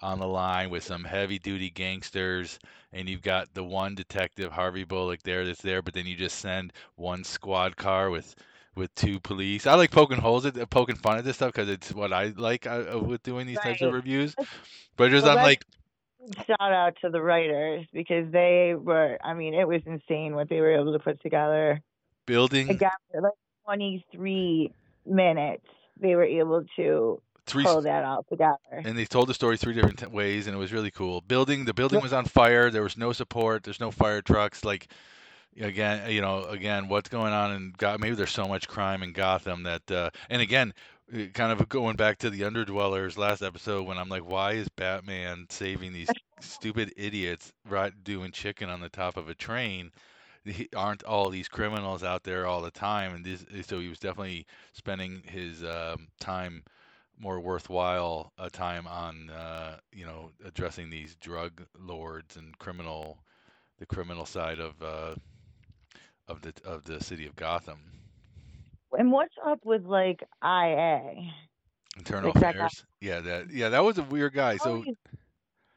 on 0.00 0.18
the 0.18 0.26
line 0.26 0.70
with 0.70 0.84
some 0.84 1.04
heavy 1.04 1.38
duty 1.38 1.70
gangsters, 1.70 2.58
and 2.92 3.08
you've 3.08 3.22
got 3.22 3.52
the 3.54 3.64
one 3.64 3.94
detective 3.94 4.52
Harvey 4.52 4.84
Bullock 4.84 5.22
there 5.22 5.44
that's 5.44 5.62
there, 5.62 5.82
but 5.82 5.94
then 5.94 6.06
you 6.06 6.16
just 6.16 6.38
send 6.38 6.72
one 6.96 7.24
squad 7.24 7.76
car 7.76 8.10
with 8.10 8.34
with 8.76 8.94
two 8.94 9.20
police. 9.20 9.66
I 9.66 9.74
like 9.74 9.90
poking 9.90 10.18
holes 10.18 10.46
at 10.46 10.70
poking 10.70 10.96
fun 10.96 11.18
at 11.18 11.24
this 11.24 11.36
stuff 11.36 11.52
because 11.52 11.68
it's 11.68 11.92
what 11.92 12.12
I 12.12 12.32
like 12.36 12.66
uh, 12.66 13.00
with 13.00 13.22
doing 13.22 13.46
these 13.46 13.60
types 13.60 13.82
of 13.82 13.92
reviews. 13.92 14.34
But 14.96 15.10
just 15.10 15.24
Well, 15.24 15.38
I'm 15.38 15.44
like, 15.44 15.64
shout 16.46 16.72
out 16.72 16.94
to 17.02 17.10
the 17.10 17.20
writers 17.20 17.86
because 17.92 18.30
they 18.32 18.74
were 18.74 19.18
i 19.22 19.34
mean 19.34 19.54
it 19.54 19.68
was 19.68 19.82
insane 19.84 20.34
what 20.34 20.48
they 20.48 20.60
were 20.60 20.72
able 20.72 20.92
to 20.92 20.98
put 20.98 21.20
together 21.20 21.80
building 22.26 22.70
again 22.70 22.90
like 23.14 23.32
23 23.66 24.72
minutes 25.06 25.66
they 26.00 26.14
were 26.14 26.24
able 26.24 26.64
to 26.76 27.20
three 27.46 27.64
pull 27.64 27.82
that 27.82 28.04
all 28.04 28.24
together. 28.24 28.56
And 28.70 28.96
they 28.96 29.04
told 29.04 29.28
the 29.28 29.34
story 29.34 29.56
three 29.56 29.74
different 29.74 29.98
t- 29.98 30.06
ways 30.06 30.46
and 30.46 30.54
it 30.54 30.58
was 30.58 30.72
really 30.72 30.90
cool. 30.90 31.20
Building 31.20 31.64
the 31.64 31.74
building 31.74 32.00
was 32.00 32.12
on 32.12 32.24
fire. 32.24 32.70
There 32.70 32.82
was 32.82 32.96
no 32.96 33.12
support. 33.12 33.62
There's 33.62 33.80
no 33.80 33.90
fire 33.90 34.22
trucks. 34.22 34.64
Like 34.64 34.88
again 35.60 36.10
you 36.10 36.20
know 36.20 36.44
again 36.44 36.88
what's 36.88 37.08
going 37.08 37.32
on 37.32 37.52
in 37.52 37.72
Gotham 37.76 38.00
maybe 38.00 38.16
there's 38.16 38.32
so 38.32 38.46
much 38.46 38.68
crime 38.68 39.02
in 39.02 39.12
Gotham 39.12 39.62
that 39.64 39.88
uh 39.90 40.10
and 40.28 40.42
again 40.42 40.74
uh, 41.14 41.26
kind 41.32 41.52
of 41.52 41.68
going 41.68 41.96
back 41.96 42.18
to 42.18 42.30
the 42.30 42.40
underdwellers 42.40 43.16
last 43.16 43.42
episode 43.42 43.86
when 43.86 43.98
I'm 43.98 44.08
like 44.08 44.28
why 44.28 44.52
is 44.52 44.68
Batman 44.68 45.46
saving 45.50 45.92
these 45.92 46.08
stupid 46.40 46.92
idiots 46.96 47.52
right 47.68 47.92
doing 48.02 48.32
chicken 48.32 48.68
on 48.68 48.80
the 48.80 48.88
top 48.88 49.16
of 49.16 49.28
a 49.28 49.34
train? 49.34 49.92
Aren't 50.76 51.04
all 51.04 51.30
these 51.30 51.48
criminals 51.48 52.04
out 52.04 52.24
there 52.24 52.46
all 52.46 52.60
the 52.60 52.70
time? 52.70 53.14
And 53.14 53.24
this 53.24 53.44
so 53.66 53.78
he 53.78 53.88
was 53.88 53.98
definitely 53.98 54.46
spending 54.72 55.22
his 55.26 55.64
um, 55.64 56.08
time 56.20 56.64
more 57.18 57.40
worthwhile 57.40 58.32
a 58.38 58.50
time 58.50 58.86
on 58.86 59.30
uh, 59.30 59.76
you 59.92 60.04
know 60.04 60.30
addressing 60.44 60.90
these 60.90 61.14
drug 61.16 61.64
lords 61.78 62.36
and 62.36 62.56
criminal 62.58 63.18
the 63.78 63.86
criminal 63.86 64.26
side 64.26 64.58
of 64.58 64.80
uh, 64.82 65.14
of 66.28 66.40
the 66.42 66.52
of 66.64 66.84
the 66.84 67.02
city 67.02 67.26
of 67.26 67.36
Gotham. 67.36 67.80
and 68.92 69.10
what's 69.12 69.34
up 69.46 69.60
with 69.64 69.84
like 69.84 70.22
ia 70.44 71.12
Internal 71.96 72.32
Like 72.34 72.40
that 72.40 72.56
affairs. 72.56 72.84
Yeah, 73.00 73.20
that 73.20 73.50
yeah, 73.50 73.68
that 73.70 73.84
was 73.84 73.98
a 73.98 74.02
weird 74.02 74.34
guy. 74.34 74.56
So 74.56 74.70
always, 74.70 74.96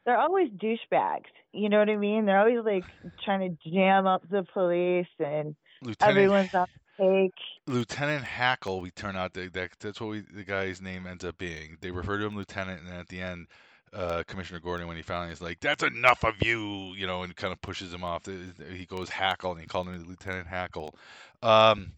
they're 0.04 0.18
always 0.18 0.48
douchebags 0.50 1.30
you 1.52 1.68
know 1.68 1.78
what 1.78 1.88
i 1.90 1.96
mean 1.96 2.24
they're 2.24 2.38
always 2.38 2.64
like 2.64 2.86
trying 3.24 3.40
to 3.40 3.70
jam 3.70 4.06
up 4.06 4.22
the 4.30 4.44
police 4.54 5.06
and 5.18 5.54
Lieutenant 5.82 6.10
everyone's 6.16 6.54
on 6.54 6.66
take. 7.00 7.34
Lieutenant 7.66 8.24
Hackle, 8.24 8.80
we 8.80 8.90
turn 8.90 9.16
out 9.16 9.34
that, 9.34 9.52
that 9.52 9.70
that's 9.80 10.00
what 10.00 10.10
we, 10.10 10.20
the 10.20 10.44
guy's 10.44 10.80
name 10.80 11.06
ends 11.06 11.24
up 11.24 11.38
being. 11.38 11.76
They 11.80 11.90
refer 11.90 12.18
to 12.18 12.26
him 12.26 12.36
lieutenant, 12.36 12.80
and 12.80 12.88
then 12.88 12.98
at 13.00 13.08
the 13.08 13.20
end, 13.20 13.46
uh, 13.92 14.22
Commissioner 14.26 14.60
Gordon, 14.60 14.88
when 14.88 14.96
he 14.96 15.02
finally 15.02 15.32
is 15.32 15.40
like, 15.42 15.60
"That's 15.60 15.82
enough 15.82 16.24
of 16.24 16.34
you," 16.42 16.94
you 16.94 17.06
know, 17.06 17.22
and 17.22 17.34
kind 17.36 17.52
of 17.52 17.60
pushes 17.60 17.92
him 17.92 18.04
off. 18.04 18.26
He 18.26 18.86
goes 18.86 19.10
Hackle, 19.10 19.52
and 19.52 19.60
he 19.60 19.66
called 19.66 19.88
him 19.88 20.06
Lieutenant 20.08 20.46
Hackle. 20.46 20.94
Um, 21.42 21.92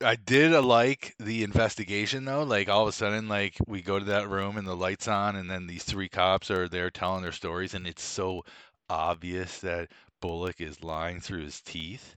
I 0.00 0.16
did 0.16 0.52
like 0.52 1.14
the 1.18 1.44
investigation 1.44 2.24
though. 2.24 2.42
Like 2.44 2.68
all 2.68 2.82
of 2.82 2.88
a 2.88 2.92
sudden, 2.92 3.28
like 3.28 3.56
we 3.66 3.82
go 3.82 3.98
to 3.98 4.04
that 4.06 4.28
room 4.28 4.56
and 4.56 4.66
the 4.66 4.76
lights 4.76 5.08
on, 5.08 5.36
and 5.36 5.50
then 5.50 5.66
these 5.66 5.84
three 5.84 6.08
cops 6.08 6.50
are 6.50 6.68
there 6.68 6.90
telling 6.90 7.22
their 7.22 7.32
stories, 7.32 7.74
and 7.74 7.86
it's 7.86 8.02
so 8.02 8.44
obvious 8.88 9.60
that 9.60 9.90
Bullock 10.20 10.60
is 10.60 10.82
lying 10.84 11.20
through 11.20 11.42
his 11.42 11.60
teeth. 11.62 12.16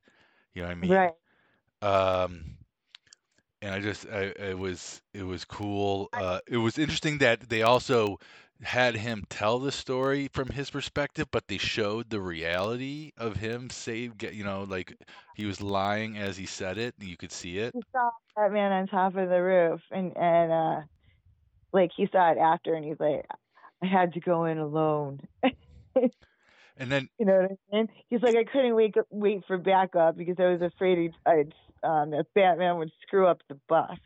You 0.53 0.63
know 0.63 0.69
what 0.69 0.77
I 0.77 0.79
mean? 0.79 0.91
Right. 0.91 1.13
Um, 1.81 2.57
and 3.61 3.73
I 3.73 3.79
just, 3.79 4.07
I, 4.07 4.33
it 4.37 4.57
was, 4.57 5.01
it 5.13 5.23
was 5.23 5.45
cool. 5.45 6.09
Uh, 6.13 6.39
it 6.47 6.57
was 6.57 6.77
interesting 6.77 7.19
that 7.19 7.49
they 7.49 7.63
also 7.63 8.19
had 8.61 8.95
him 8.95 9.23
tell 9.29 9.59
the 9.59 9.71
story 9.71 10.29
from 10.33 10.49
his 10.49 10.69
perspective, 10.69 11.27
but 11.31 11.47
they 11.47 11.57
showed 11.57 12.09
the 12.09 12.21
reality 12.21 13.11
of 13.17 13.35
him 13.35 13.69
save, 13.69 14.21
you 14.21 14.43
know, 14.43 14.63
like 14.63 14.95
he 15.35 15.45
was 15.45 15.61
lying 15.61 16.17
as 16.17 16.37
he 16.37 16.45
said 16.45 16.77
it. 16.77 16.95
And 16.99 17.07
you 17.07 17.17
could 17.17 17.31
see 17.31 17.59
it. 17.59 17.73
He 17.75 17.81
saw 17.91 18.09
man 18.49 18.71
on 18.71 18.87
top 18.87 19.15
of 19.15 19.29
the 19.29 19.41
roof, 19.41 19.81
and 19.91 20.15
and 20.17 20.51
uh, 20.51 20.81
like 21.73 21.91
he 21.95 22.07
saw 22.11 22.31
it 22.31 22.37
after, 22.37 22.73
and 22.73 22.85
he's 22.85 22.99
like, 22.99 23.25
I 23.83 23.85
had 23.85 24.13
to 24.13 24.19
go 24.19 24.45
in 24.45 24.57
alone. 24.57 25.21
And 26.79 26.91
then, 26.91 27.09
You 27.19 27.25
know 27.25 27.41
what 27.41 27.51
I 27.73 27.75
mean? 27.75 27.89
He's 28.09 28.21
like, 28.21 28.35
I 28.35 28.43
couldn't 28.43 28.75
wait 28.75 28.95
wait 29.09 29.43
for 29.47 29.57
backup 29.57 30.17
because 30.17 30.35
I 30.39 30.45
was 30.45 30.61
afraid 30.61 30.97
he'd, 30.97 31.13
I'd, 31.25 31.53
um, 31.83 32.11
that 32.11 32.27
Batman 32.33 32.77
would 32.77 32.91
screw 33.01 33.27
up 33.27 33.41
the 33.49 33.59
bust. 33.67 34.01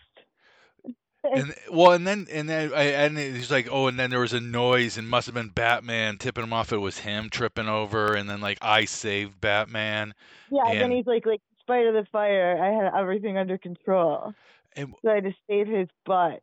and 1.23 1.53
well, 1.71 1.91
and 1.91 2.05
then, 2.05 2.27
and 2.31 2.49
then, 2.49 2.73
I, 2.73 2.83
and 2.83 3.17
he's 3.17 3.51
like, 3.51 3.67
oh, 3.71 3.87
and 3.87 3.99
then 3.99 4.09
there 4.09 4.19
was 4.19 4.33
a 4.33 4.39
noise, 4.39 4.97
and 4.97 5.07
must 5.07 5.27
have 5.27 5.35
been 5.35 5.49
Batman 5.49 6.17
tipping 6.17 6.43
him 6.43 6.53
off. 6.53 6.73
It 6.73 6.77
was 6.77 6.97
him 6.97 7.29
tripping 7.29 7.67
over, 7.67 8.15
and 8.15 8.29
then 8.29 8.41
like 8.41 8.57
I 8.61 8.85
saved 8.85 9.39
Batman. 9.39 10.13
Yeah, 10.49 10.63
and 10.67 10.81
then 10.81 10.91
he's 10.91 11.05
like, 11.05 11.25
like, 11.25 11.41
in 11.51 11.59
spite 11.59 11.85
of 11.85 11.93
the 11.93 12.05
fire, 12.11 12.61
I 12.61 12.83
had 12.83 12.93
everything 12.99 13.37
under 13.37 13.57
control. 13.57 14.33
And 14.75 14.93
So 15.03 15.11
I 15.11 15.15
had 15.15 15.23
to 15.25 15.33
save 15.47 15.67
his 15.67 15.87
butt. 16.05 16.41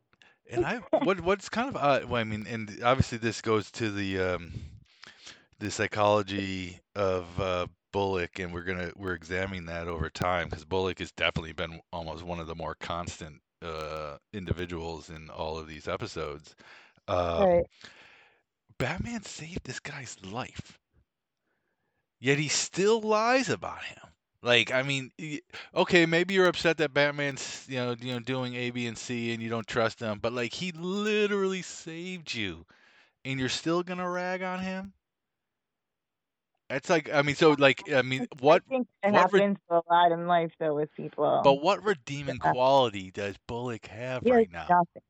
And 0.51 0.65
I 0.65 0.77
what 1.03 1.21
what's 1.21 1.49
kind 1.49 1.69
of 1.69 1.75
odd, 1.75 2.05
well, 2.05 2.21
I 2.21 2.23
mean, 2.23 2.47
and 2.47 2.79
obviously 2.83 3.17
this 3.17 3.41
goes 3.41 3.69
to 3.71 3.91
the 3.91 4.19
um, 4.19 4.53
the 5.59 5.69
psychology 5.69 6.79
of 6.95 7.39
uh, 7.39 7.67
Bullock, 7.91 8.39
and 8.39 8.53
we're 8.53 8.63
gonna 8.63 8.91
we're 8.95 9.13
examining 9.13 9.65
that 9.65 9.87
over 9.87 10.09
time 10.09 10.49
because 10.49 10.65
Bullock 10.65 10.99
has 10.99 11.11
definitely 11.11 11.53
been 11.53 11.81
almost 11.91 12.23
one 12.23 12.39
of 12.39 12.47
the 12.47 12.55
more 12.55 12.75
constant 12.75 13.41
uh, 13.61 14.17
individuals 14.33 15.09
in 15.09 15.29
all 15.29 15.57
of 15.57 15.67
these 15.67 15.87
episodes. 15.87 16.55
Um, 17.07 17.49
right. 17.49 17.65
Batman 18.79 19.23
saved 19.23 19.63
this 19.63 19.79
guy's 19.79 20.17
life, 20.23 20.79
yet 22.19 22.37
he 22.39 22.47
still 22.47 23.01
lies 23.01 23.49
about 23.49 23.83
him. 23.83 23.97
Like, 24.41 24.71
I 24.71 24.83
mean, 24.83 25.11
okay, 25.75 26.05
maybe 26.05 26.33
you're 26.33 26.47
upset 26.47 26.77
that 26.77 26.93
Batman's, 26.93 27.65
you 27.67 27.77
know, 27.77 27.95
you 27.99 28.13
know, 28.13 28.19
doing 28.19 28.55
A, 28.55 28.69
B, 28.71 28.87
and 28.87 28.97
C, 28.97 29.33
and 29.33 29.43
you 29.43 29.49
don't 29.49 29.67
trust 29.67 29.99
him, 29.99 30.19
but 30.19 30.31
like, 30.33 30.53
he 30.53 30.71
literally 30.71 31.61
saved 31.61 32.33
you, 32.33 32.65
and 33.25 33.39
you're 33.39 33.49
still 33.49 33.83
gonna 33.83 34.09
rag 34.09 34.43
on 34.43 34.59
him. 34.59 34.93
It's 36.69 36.89
like, 36.89 37.09
I 37.11 37.21
mean, 37.21 37.35
so 37.35 37.51
like, 37.57 37.91
I 37.91 38.01
mean, 38.01 38.27
what, 38.39 38.63
I 38.69 38.73
think 38.73 38.87
it 39.03 39.07
what 39.07 39.31
re- 39.33 39.43
happens 39.43 39.57
a 39.69 39.81
lot 39.89 40.11
in 40.11 40.27
life 40.27 40.51
though 40.59 40.75
with 40.75 40.93
people. 40.95 41.43
but 41.43 41.55
what 41.55 41.83
redeeming 41.83 42.39
Yeah. 42.43 42.53
quality 42.53 43.11
does 43.11 43.37
Bullock 43.47 43.87
have 43.87 44.23
He 44.23 44.31
right 44.31 44.49
now? 44.51 44.69
nothing. 44.69 45.03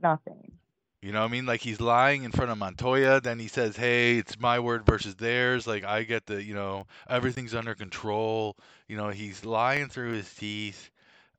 Nothing. 0.00 0.58
You 1.02 1.12
know 1.12 1.20
what 1.20 1.28
I 1.28 1.32
mean? 1.32 1.46
Like 1.46 1.60
he's 1.60 1.80
lying 1.80 2.24
in 2.24 2.32
front 2.32 2.50
of 2.50 2.58
Montoya, 2.58 3.20
then 3.20 3.38
he 3.38 3.48
says, 3.48 3.76
"Hey, 3.76 4.18
it's 4.18 4.38
my 4.38 4.58
word 4.60 4.84
versus 4.86 5.14
theirs. 5.16 5.66
Like 5.66 5.84
I 5.84 6.02
get 6.04 6.26
the, 6.26 6.42
you 6.42 6.54
know, 6.54 6.86
everything's 7.08 7.54
under 7.54 7.74
control." 7.74 8.56
You 8.88 8.96
know, 8.96 9.08
he's 9.10 9.44
lying 9.44 9.88
through 9.88 10.12
his 10.12 10.32
teeth. 10.34 10.90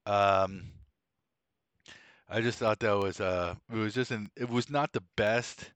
Um 0.06 0.72
I 2.30 2.42
just 2.42 2.58
thought 2.60 2.80
that 2.80 2.98
was 2.98 3.20
uh 3.20 3.56
it 3.72 3.76
was 3.76 3.94
just 3.94 4.12
an 4.12 4.30
it 4.36 4.50
was 4.50 4.70
not 4.70 4.94
the 4.94 5.04
best 5.16 5.72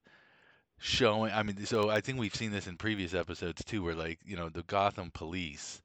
showing. 0.78 1.32
I 1.32 1.42
mean, 1.42 1.64
so 1.66 1.90
I 1.90 2.00
think 2.00 2.18
we've 2.18 2.34
seen 2.34 2.50
this 2.50 2.66
in 2.66 2.76
previous 2.76 3.14
episodes 3.14 3.64
too 3.64 3.82
where 3.82 3.94
like, 3.94 4.18
you 4.24 4.36
know, 4.36 4.48
the 4.48 4.62
Gotham 4.64 5.10
police 5.12 5.80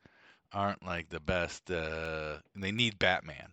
aren't 0.52 0.84
like 0.86 1.10
the 1.10 1.20
best 1.20 1.70
uh 1.70 2.38
they 2.56 2.72
need 2.72 3.00
Batman. 3.00 3.52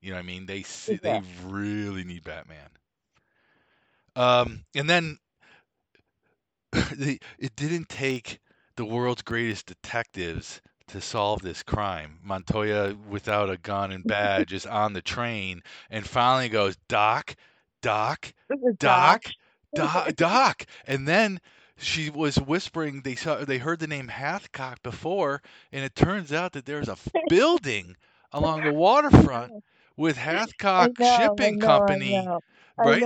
You 0.00 0.10
know 0.10 0.16
what 0.16 0.24
I 0.24 0.26
mean? 0.26 0.46
They 0.46 0.64
they 0.86 1.22
really 1.44 2.04
need 2.04 2.24
Batman. 2.24 2.68
Um, 4.16 4.64
and 4.74 4.88
then 4.90 5.18
it 6.72 7.56
didn't 7.56 7.88
take 7.88 8.40
the 8.76 8.84
world's 8.84 9.22
greatest 9.22 9.66
detectives 9.66 10.60
to 10.88 11.00
solve 11.00 11.42
this 11.42 11.62
crime. 11.62 12.18
Montoya, 12.22 12.96
without 13.08 13.50
a 13.50 13.58
gun 13.58 13.92
and 13.92 14.04
badge, 14.04 14.52
is 14.52 14.66
on 14.66 14.92
the 14.92 15.02
train 15.02 15.62
and 15.90 16.06
finally 16.06 16.48
goes, 16.48 16.76
Doc, 16.88 17.36
Doc, 17.82 18.32
is 18.50 18.76
Doc, 18.78 19.24
Doc, 19.74 20.14
Doc. 20.16 20.66
And 20.86 21.06
then 21.06 21.40
she 21.76 22.10
was 22.10 22.36
whispering. 22.36 23.02
They 23.02 23.14
saw, 23.14 23.44
they 23.44 23.58
heard 23.58 23.78
the 23.80 23.86
name 23.86 24.08
Hathcock 24.08 24.82
before, 24.82 25.42
and 25.72 25.84
it 25.84 25.94
turns 25.94 26.32
out 26.32 26.52
that 26.52 26.66
there's 26.66 26.88
a 26.88 26.96
building 27.28 27.96
along 28.32 28.64
the 28.64 28.72
waterfront 28.72 29.52
with 29.96 30.16
Hathcock 30.16 30.98
know, 30.98 31.16
Shipping 31.18 31.58
know, 31.58 31.66
Company. 31.66 32.16
I 32.16 32.24
know. 32.24 32.40
right? 32.78 33.02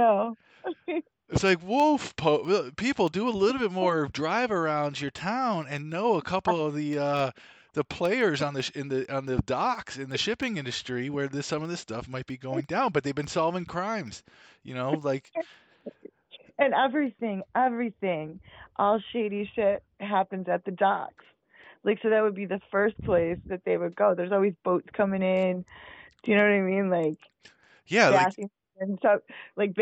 I. 0.89 1.03
It's 1.29 1.43
like, 1.43 1.61
whoa, 1.61 1.99
po- 2.17 2.71
people 2.77 3.09
do 3.09 3.29
a 3.29 3.31
little 3.31 3.61
bit 3.61 3.73
more 3.73 4.09
drive 4.09 4.51
around 4.53 5.01
your 5.01 5.11
town 5.11 5.67
and 5.69 5.91
know 5.91 6.15
a 6.17 6.23
couple 6.23 6.65
of 6.65 6.75
the 6.75 6.99
uh, 6.99 7.31
the 7.75 7.85
players 7.85 8.43
on 8.43 8.55
the 8.55 8.63
sh- 8.63 8.71
in 8.75 8.89
the 8.89 9.13
on 9.15 9.27
the 9.27 9.39
docks 9.39 9.99
in 9.99 10.11
the 10.11 10.19
shipping 10.19 10.57
industry 10.59 11.09
where 11.11 11.29
this 11.29 11.47
some 11.47 11.63
of 11.63 11.69
this 11.71 11.81
stuff 11.81 12.09
might 12.09 12.27
be 12.27 12.37
going 12.37 12.65
down, 12.67 12.93
but 12.93 13.03
they've 13.05 13.15
been 13.15 13.27
solving 13.27 13.65
crimes. 13.65 14.23
You 14.63 14.75
know, 14.75 14.93
like 15.03 15.31
And 16.65 16.75
everything, 16.75 17.43
everything, 17.57 18.41
all 18.77 19.01
shady 19.13 19.51
shit 19.55 19.83
happens 20.01 20.49
at 20.49 20.65
the 20.65 20.71
docks. 20.71 21.25
Like, 21.85 21.99
so 22.03 22.11
that 22.11 22.23
would 22.23 22.35
be 22.35 22.47
the 22.47 22.61
first 22.71 22.95
place 23.05 23.39
that 23.49 23.63
they 23.65 23.77
would 23.77 23.97
go. 23.97 24.15
There's 24.15 24.33
always 24.33 24.55
boats 24.65 24.87
coming 24.93 25.23
in. 25.23 25.65
Do 26.23 26.31
you 26.31 26.37
know 26.37 26.45
what 26.45 26.53
I 26.53 26.61
mean? 26.61 26.91
Like, 26.91 27.19
yeah, 27.87 28.09
like 28.11 28.51
and 28.79 28.99
stuff. 28.99 29.21
Like 29.57 29.77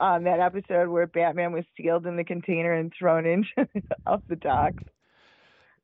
um, 0.00 0.24
that 0.24 0.40
episode 0.40 0.88
where 0.88 1.06
Batman 1.06 1.52
was 1.52 1.64
sealed 1.76 2.06
in 2.06 2.16
the 2.16 2.24
container 2.24 2.72
and 2.72 2.92
thrown 2.98 3.26
in 3.26 3.44
off 4.06 4.22
the 4.28 4.36
docks. 4.36 4.82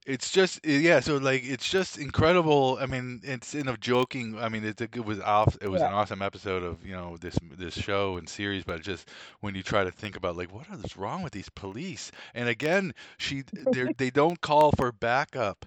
It's 0.07 0.31
just 0.31 0.61
eh, 0.67 0.79
yeah. 0.79 1.01
So 1.01 1.17
like 1.17 1.43
it's 1.45 1.69
just 1.69 1.99
incredible. 1.99 2.79
I 2.81 2.87
mean, 2.87 3.21
it's 3.23 3.55
in 3.55 3.69
a 3.69 3.77
joking. 3.77 4.39
I 4.39 4.49
mean, 4.49 4.65
it's 4.65 4.81
a, 4.81 4.85
it 4.85 5.05
was 5.05 5.21
off. 5.21 5.57
It 5.61 5.69
was 5.69 5.83
an 5.83 5.93
awesome 5.93 6.23
episode 6.23 6.63
of 6.63 6.85
you 6.85 6.93
know 6.93 7.17
this 7.19 7.39
this 7.57 7.75
show 7.75 8.17
and 8.17 8.29
series. 8.29 8.65
But 8.65 8.83
just 8.83 9.09
when 9.41 9.55
you 9.55 9.63
try 9.63 9.85
to 9.85 9.91
think 9.91 10.17
about 10.17 10.37
like 10.37 10.53
what 10.53 10.67
is 10.85 10.97
wrong 10.97 11.23
with 11.23 11.33
these 11.33 11.49
police, 11.49 12.11
and 12.35 12.49
again, 12.49 12.95
she 13.19 13.45
they 13.53 13.89
they 13.99 14.11
don't 14.11 14.41
call 14.41 14.73
for 14.73 14.93
backup. 14.93 15.67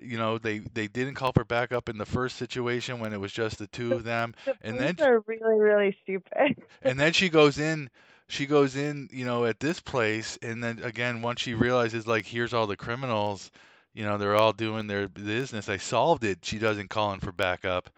You 0.00 0.18
know, 0.18 0.38
they 0.38 0.58
they 0.58 0.88
didn't 0.88 1.14
call 1.14 1.32
for 1.32 1.44
backup 1.44 1.88
in 1.88 1.98
the 1.98 2.06
first 2.06 2.36
situation 2.36 3.00
when 3.00 3.12
it 3.12 3.20
was 3.20 3.32
just 3.32 3.58
the 3.58 3.66
two 3.66 3.92
of 3.92 4.04
them, 4.04 4.34
The 4.44 4.56
and 4.62 4.78
then 4.78 4.96
are 5.00 5.20
really, 5.26 5.60
really 5.60 5.96
stupid. 6.02 6.62
and 6.82 6.98
then 6.98 7.12
she 7.12 7.28
goes 7.28 7.58
in 7.58 7.90
she 8.26 8.46
goes 8.46 8.74
in 8.74 9.08
you 9.12 9.24
know 9.26 9.44
at 9.44 9.60
this 9.60 9.80
place 9.80 10.38
and 10.40 10.64
then 10.64 10.80
again 10.82 11.20
once 11.20 11.42
she 11.42 11.52
realizes 11.52 12.06
like 12.06 12.24
here's 12.24 12.54
all 12.54 12.66
the 12.66 12.76
criminals 12.76 13.50
you 13.94 14.04
know 14.04 14.18
they're 14.18 14.36
all 14.36 14.52
doing 14.52 14.86
their 14.88 15.08
business 15.08 15.68
i 15.68 15.76
solved 15.78 16.24
it 16.24 16.44
she 16.44 16.58
doesn't 16.58 16.90
call 16.90 17.12
in 17.12 17.20
for 17.20 17.32
backup 17.32 17.90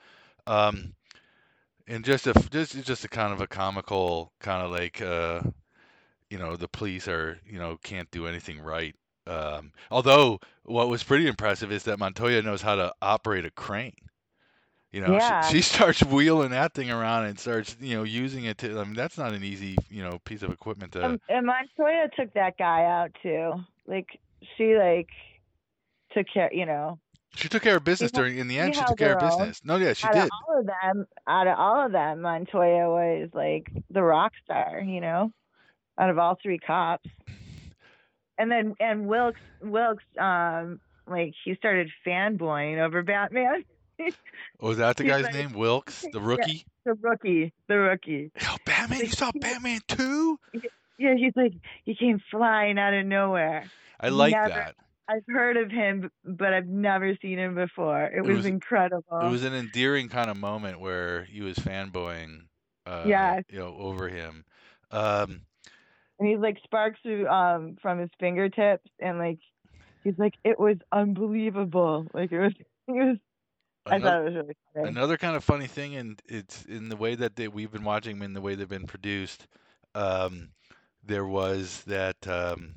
um 0.46 0.94
and 1.88 2.04
just 2.04 2.26
a 2.26 2.34
just 2.50 2.82
just 2.84 3.04
a 3.04 3.08
kind 3.08 3.32
of 3.32 3.40
a 3.40 3.46
comical 3.48 4.32
kind 4.40 4.64
of 4.64 4.70
like 4.70 5.00
uh 5.02 5.40
you 6.30 6.38
know 6.38 6.56
the 6.56 6.68
police 6.68 7.08
are 7.08 7.38
you 7.46 7.58
know 7.58 7.78
can't 7.82 8.10
do 8.10 8.26
anything 8.26 8.60
right 8.60 8.94
um 9.26 9.72
although 9.90 10.38
what 10.64 10.88
was 10.88 11.02
pretty 11.02 11.26
impressive 11.26 11.72
is 11.72 11.84
that 11.84 11.98
montoya 11.98 12.42
knows 12.42 12.62
how 12.62 12.76
to 12.76 12.92
operate 13.02 13.44
a 13.44 13.50
crane 13.50 13.94
you 14.92 15.00
know, 15.00 15.18
Yeah. 15.18 15.20
she, 15.20 15.34
she 15.40 15.60
starts 15.62 16.02
wheeling 16.04 16.50
that 16.50 16.74
thing 16.74 16.90
around 16.90 17.26
and 17.26 17.38
starts, 17.38 17.76
you 17.80 17.96
know, 17.96 18.04
using 18.04 18.44
it 18.44 18.58
to. 18.58 18.80
I 18.80 18.84
mean, 18.84 18.94
that's 18.94 19.18
not 19.18 19.34
an 19.34 19.44
easy, 19.44 19.84
you 19.90 20.02
know, 20.02 20.18
piece 20.24 20.42
of 20.42 20.50
equipment 20.52 20.92
to. 20.92 21.04
Um, 21.06 21.20
and 21.28 21.46
Montoya 21.46 22.08
took 22.16 22.32
that 22.34 22.58
guy 22.58 22.84
out 22.84 23.10
too. 23.22 23.52
Like 23.86 24.08
she 24.56 24.76
like 24.76 25.08
took 26.16 26.26
care, 26.32 26.50
you 26.52 26.66
know, 26.66 26.98
she 27.34 27.48
took 27.48 27.62
care 27.62 27.76
of 27.76 27.84
business 27.84 28.10
held- 28.12 28.24
during. 28.24 28.38
In 28.38 28.48
the 28.48 28.58
end, 28.58 28.74
she 28.74 28.80
she 28.80 28.86
took 28.86 28.98
care 28.98 29.14
of 29.14 29.20
held 29.20 29.32
her 29.32 29.34
own. 29.42 29.48
business. 29.48 29.64
No, 29.64 29.76
yeah, 29.76 29.92
she 29.92 30.06
out 30.06 30.14
did. 30.14 30.22
of 30.24 30.30
all 30.48 30.60
of 30.60 30.66
them, 30.66 31.06
out 31.26 31.46
of 31.46 31.58
all 31.58 31.86
of 31.86 31.92
them, 31.92 32.22
Montoya 32.22 32.88
was 32.88 33.28
like 33.34 33.70
the 33.90 34.02
rock 34.02 34.32
star, 34.44 34.80
you 34.80 35.00
know, 35.00 35.32
out 35.98 36.10
of 36.10 36.18
all 36.18 36.38
three 36.42 36.58
cops. 36.58 37.08
And 38.38 38.50
then 38.50 38.74
and 38.80 39.06
Wilkes 39.06 39.40
Wilkes 39.62 40.04
um 40.18 40.80
like 41.06 41.32
he 41.44 41.54
started 41.56 41.88
fanboying 42.06 42.78
over 42.84 43.02
Batman. 43.02 43.64
Was 44.60 44.76
that 44.78 44.96
the 44.98 45.04
He's 45.04 45.12
guy's 45.12 45.24
like- 45.24 45.34
name? 45.34 45.52
Wilkes, 45.54 46.04
the 46.12 46.20
rookie. 46.32 46.66
the 46.84 46.92
rookie, 46.94 47.52
the 47.68 47.78
rookie. 47.78 48.30
Oh, 48.42 48.56
Batman! 48.66 49.00
You 49.00 49.08
saw 49.10 49.30
Batman 49.34 49.80
too? 49.88 50.38
Yeah, 50.98 51.14
he's 51.14 51.34
like 51.36 51.52
he 51.84 51.94
came 51.94 52.22
flying 52.30 52.78
out 52.78 52.94
of 52.94 53.04
nowhere. 53.04 53.64
I 54.00 54.08
like 54.08 54.32
Never- 54.32 54.48
that. 54.48 54.74
I've 55.08 55.24
heard 55.28 55.56
of 55.56 55.70
him, 55.70 56.10
but 56.24 56.52
I've 56.52 56.66
never 56.66 57.16
seen 57.22 57.38
him 57.38 57.54
before. 57.54 58.04
It, 58.04 58.22
was, 58.24 58.38
was- 58.38 58.46
incredible. 58.46 59.20
It 59.20 59.30
was 59.30 59.44
an 59.44 59.54
endearing 59.54 60.08
kind 60.08 60.30
of 60.30 60.36
moment 60.36 60.80
where 60.80 61.24
he 61.24 61.42
was 61.42 61.56
fanboying, 61.56 62.42
uh, 62.86 63.04
Yes. 63.06 63.44
you 63.48 63.58
know, 63.58 63.76
over 63.78 64.08
him. 64.08 64.44
Um, 64.90 65.42
and 66.18 66.28
he's 66.28 66.38
like 66.38 66.58
sparks 66.64 67.00
um 67.28 67.76
from 67.82 67.98
his 67.98 68.10
fingertips, 68.18 68.90
and 68.98 69.18
like 69.18 69.38
he's 70.02 70.18
like 70.18 70.34
it 70.44 70.58
was 70.58 70.76
unbelievable. 70.92 72.06
Like 72.14 72.32
it 72.32 72.40
was, 72.40 72.52
it 72.88 72.92
was. 72.92 73.18
I 73.84 74.00
thought 74.00 74.22
it 74.22 74.24
was 74.24 74.34
really 74.34 74.56
funny. 74.74 74.88
Another 74.88 75.16
kind 75.16 75.36
of 75.36 75.44
funny 75.44 75.66
thing, 75.66 75.94
and 75.94 76.20
it's 76.26 76.64
in 76.64 76.88
the 76.88 76.96
way 76.96 77.14
that 77.14 77.36
they, 77.36 77.46
we've 77.48 77.70
been 77.70 77.84
watching 77.84 78.16
them, 78.16 78.24
in 78.24 78.32
the 78.32 78.40
way 78.40 78.54
they've 78.54 78.68
been 78.68 78.86
produced. 78.86 79.46
Um, 79.94 80.48
there 81.04 81.26
was 81.26 81.82
that 81.86 82.26
um, 82.26 82.74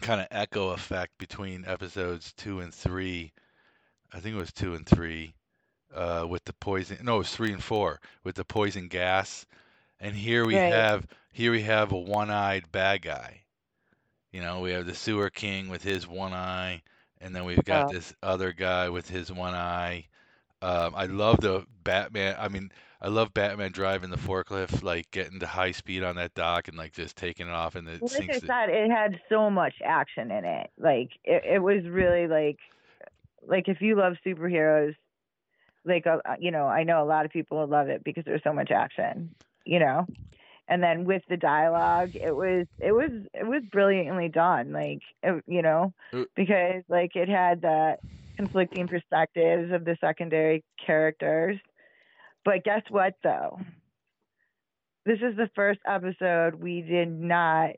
kind 0.00 0.20
of 0.20 0.28
echo 0.30 0.70
effect 0.70 1.18
between 1.18 1.64
episodes 1.66 2.32
two 2.34 2.60
and 2.60 2.74
three. 2.74 3.32
I 4.12 4.20
think 4.20 4.36
it 4.36 4.40
was 4.40 4.52
two 4.52 4.74
and 4.74 4.86
three 4.86 5.34
uh, 5.94 6.26
with 6.28 6.44
the 6.44 6.52
poison. 6.54 6.98
No, 7.02 7.16
it 7.16 7.18
was 7.18 7.34
three 7.34 7.52
and 7.52 7.62
four 7.62 8.00
with 8.24 8.36
the 8.36 8.44
poison 8.44 8.88
gas. 8.88 9.46
And 10.00 10.14
here 10.16 10.44
we 10.46 10.54
Right. 10.56 10.72
have 10.72 11.06
here 11.32 11.52
we 11.52 11.62
have 11.62 11.92
a 11.92 11.98
one-eyed 11.98 12.70
bad 12.72 13.02
guy. 13.02 13.42
You 14.32 14.40
know, 14.40 14.60
we 14.60 14.72
have 14.72 14.86
the 14.86 14.94
sewer 14.94 15.30
king 15.30 15.68
with 15.68 15.82
his 15.82 16.06
one 16.06 16.32
eye, 16.32 16.82
and 17.20 17.34
then 17.34 17.44
we've 17.44 17.64
got 17.64 17.86
Oh. 17.86 17.92
this 17.92 18.14
other 18.22 18.52
guy 18.52 18.88
with 18.88 19.08
his 19.08 19.30
one 19.32 19.54
eye. 19.54 20.08
Um, 20.62 20.94
I 20.94 21.06
love 21.06 21.40
the 21.40 21.64
Batman. 21.84 22.36
I 22.38 22.48
mean, 22.48 22.70
I 23.00 23.08
love 23.08 23.32
Batman 23.32 23.72
driving 23.72 24.10
the 24.10 24.16
forklift, 24.16 24.82
like 24.82 25.10
getting 25.10 25.40
to 25.40 25.46
high 25.46 25.70
speed 25.70 26.02
on 26.02 26.16
that 26.16 26.34
dock 26.34 26.68
and 26.68 26.76
like 26.76 26.92
just 26.92 27.16
taking 27.16 27.46
it 27.46 27.52
off, 27.52 27.74
and 27.74 27.88
it 27.88 28.02
like 28.02 28.28
I 28.28 28.38
said, 28.40 28.68
it 28.68 28.90
had 28.90 29.20
so 29.28 29.48
much 29.50 29.74
action 29.84 30.30
in 30.30 30.44
it. 30.44 30.70
Like 30.78 31.10
it, 31.24 31.44
it 31.44 31.62
was 31.62 31.84
really 31.84 32.26
like, 32.26 32.58
like 33.46 33.68
if 33.68 33.80
you 33.80 33.96
love 33.96 34.14
superheroes, 34.24 34.94
like 35.84 36.06
uh, 36.06 36.18
you 36.38 36.50
know, 36.50 36.66
I 36.66 36.84
know 36.84 37.02
a 37.02 37.06
lot 37.06 37.24
of 37.24 37.30
people 37.30 37.58
would 37.60 37.70
love 37.70 37.88
it 37.88 38.04
because 38.04 38.24
there's 38.26 38.44
so 38.44 38.52
much 38.52 38.70
action. 38.70 39.34
You 39.64 39.78
know, 39.78 40.06
and 40.68 40.82
then 40.82 41.04
with 41.04 41.22
the 41.28 41.36
dialogue, 41.36 42.12
it 42.14 42.34
was 42.34 42.66
it 42.78 42.92
was 42.92 43.10
it 43.32 43.46
was 43.46 43.62
brilliantly 43.72 44.28
done. 44.28 44.72
Like 44.72 45.00
it, 45.22 45.42
you 45.46 45.62
know, 45.62 45.94
Uh, 46.12 46.24
because 46.36 46.82
like 46.88 47.16
it 47.16 47.28
had 47.28 47.62
the 47.62 47.96
conflicting 48.40 48.88
perspectives 48.88 49.70
of 49.72 49.84
the 49.84 49.96
secondary 50.00 50.64
characters. 50.84 51.58
But 52.44 52.64
guess 52.64 52.82
what 52.88 53.14
though? 53.22 53.60
This 55.04 55.18
is 55.18 55.36
the 55.36 55.50
first 55.54 55.80
episode 55.86 56.54
we 56.54 56.80
did 56.82 57.10
not 57.10 57.70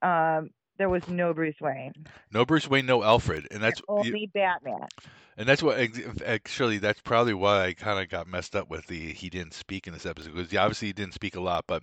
um 0.00 0.50
there 0.78 0.88
was 0.88 1.06
no 1.06 1.34
Bruce 1.34 1.60
Wayne. 1.60 1.92
No 2.32 2.46
Bruce 2.46 2.68
Wayne, 2.68 2.86
no 2.86 3.02
Alfred, 3.02 3.46
and 3.50 3.62
that's 3.62 3.80
you- 3.80 3.84
only 3.88 4.30
Batman. 4.32 4.88
And 5.36 5.48
that's 5.48 5.62
what 5.62 5.78
actually 6.26 6.78
that's 6.78 7.00
probably 7.00 7.34
why 7.34 7.66
I 7.66 7.72
kind 7.72 7.98
of 7.98 8.08
got 8.10 8.26
messed 8.26 8.54
up 8.54 8.68
with 8.68 8.86
the 8.86 9.12
he 9.12 9.30
didn't 9.30 9.54
speak 9.54 9.86
in 9.86 9.92
this 9.92 10.06
episode 10.06 10.34
because 10.34 10.54
obviously 10.56 10.88
he 10.88 10.92
didn't 10.92 11.14
speak 11.14 11.36
a 11.36 11.40
lot, 11.40 11.64
but 11.66 11.82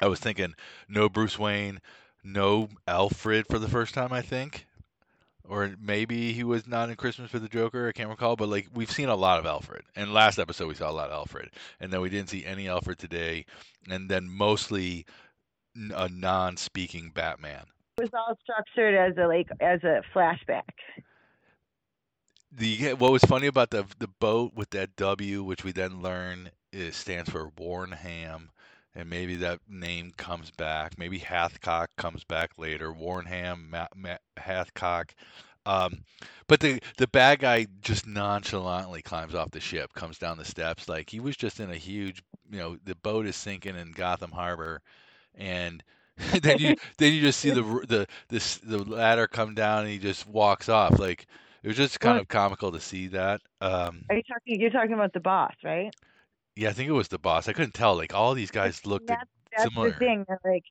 I 0.00 0.06
was 0.06 0.20
thinking 0.20 0.54
no 0.88 1.08
Bruce 1.08 1.38
Wayne, 1.38 1.80
no 2.22 2.68
Alfred 2.86 3.46
for 3.50 3.58
the 3.58 3.68
first 3.68 3.94
time 3.94 4.12
I 4.12 4.22
think, 4.22 4.66
or 5.48 5.74
maybe 5.80 6.32
he 6.32 6.44
was 6.44 6.66
not 6.66 6.90
in 6.90 6.96
Christmas 6.96 7.30
for 7.30 7.38
the 7.38 7.48
Joker. 7.48 7.88
I 7.88 7.92
can't 7.92 8.10
recall, 8.10 8.36
but 8.36 8.48
like 8.48 8.68
we've 8.74 8.90
seen 8.90 9.08
a 9.08 9.16
lot 9.16 9.38
of 9.38 9.46
Alfred, 9.46 9.82
and 9.96 10.12
last 10.12 10.38
episode 10.38 10.68
we 10.68 10.74
saw 10.74 10.90
a 10.90 10.92
lot 10.92 11.10
of 11.10 11.14
Alfred, 11.14 11.50
and 11.80 11.92
then 11.92 12.00
we 12.00 12.10
didn't 12.10 12.28
see 12.30 12.44
any 12.44 12.68
Alfred 12.68 12.98
today, 12.98 13.46
and 13.88 14.08
then 14.08 14.28
mostly 14.28 15.06
a 15.94 16.08
non-speaking 16.08 17.12
Batman. 17.14 17.64
It 17.98 18.02
was 18.02 18.10
all 18.14 18.36
structured 18.42 18.94
as 18.94 19.16
a 19.16 19.26
like 19.26 19.48
as 19.60 19.82
a 19.84 20.02
flashback. 20.14 20.62
the 22.52 22.94
what 22.94 23.12
was 23.12 23.24
funny 23.24 23.46
about 23.46 23.70
the 23.70 23.84
the 23.98 24.08
boat 24.20 24.52
with 24.54 24.70
that 24.70 24.96
W, 24.96 25.42
which 25.42 25.64
we 25.64 25.72
then 25.72 26.02
learn 26.02 26.50
is 26.72 26.96
stands 26.96 27.30
for 27.30 27.50
Warnham, 27.56 28.50
and 28.94 29.08
maybe 29.10 29.36
that 29.36 29.60
name 29.68 30.12
comes 30.16 30.50
back. 30.50 30.98
Maybe 30.98 31.18
Hathcock 31.20 31.88
comes 31.96 32.24
back 32.24 32.52
later. 32.58 32.92
Warnham, 32.92 33.70
Ma- 33.70 33.86
Ma- 33.94 34.16
Hathcock. 34.38 35.10
Um, 35.66 36.04
but 36.46 36.60
the 36.60 36.80
the 36.96 37.08
bad 37.08 37.40
guy 37.40 37.66
just 37.82 38.06
nonchalantly 38.06 39.02
climbs 39.02 39.34
off 39.34 39.50
the 39.50 39.60
ship, 39.60 39.92
comes 39.94 40.18
down 40.18 40.38
the 40.38 40.44
steps 40.44 40.88
like 40.88 41.10
he 41.10 41.20
was 41.20 41.36
just 41.36 41.60
in 41.60 41.70
a 41.70 41.76
huge, 41.76 42.22
you 42.50 42.58
know, 42.58 42.78
the 42.84 42.94
boat 42.96 43.26
is 43.26 43.36
sinking 43.36 43.76
in 43.76 43.92
Gotham 43.92 44.30
Harbor, 44.32 44.80
and 45.34 45.82
then 46.42 46.58
you 46.58 46.76
then 46.98 47.12
you 47.12 47.20
just 47.20 47.40
see 47.40 47.50
the 47.50 47.62
the 47.62 48.06
this 48.28 48.58
the 48.58 48.78
ladder 48.78 49.26
come 49.28 49.54
down 49.54 49.80
and 49.82 49.90
he 49.90 49.98
just 49.98 50.26
walks 50.26 50.68
off 50.68 50.98
like 50.98 51.26
it 51.62 51.68
was 51.68 51.76
just 51.76 52.00
kind 52.00 52.18
of 52.18 52.28
comical 52.28 52.72
to 52.72 52.80
see 52.80 53.08
that. 53.08 53.40
Um, 53.60 54.04
Are 54.10 54.16
you 54.16 54.22
talking 54.22 54.60
you're 54.60 54.70
talking 54.70 54.92
about 54.94 55.12
the 55.12 55.20
boss, 55.20 55.54
right? 55.64 55.92
Yeah, 56.58 56.70
I 56.70 56.72
think 56.72 56.88
it 56.88 56.92
was 56.92 57.06
the 57.06 57.18
boss. 57.18 57.48
I 57.48 57.52
couldn't 57.52 57.74
tell. 57.74 57.96
Like 57.96 58.12
all 58.14 58.34
these 58.34 58.50
guys 58.50 58.84
looked 58.84 59.06
That's 59.06 59.30
that's 59.52 59.62
similar. 59.72 59.90
the 59.90 59.96
thing. 59.96 60.26
Like 60.44 60.64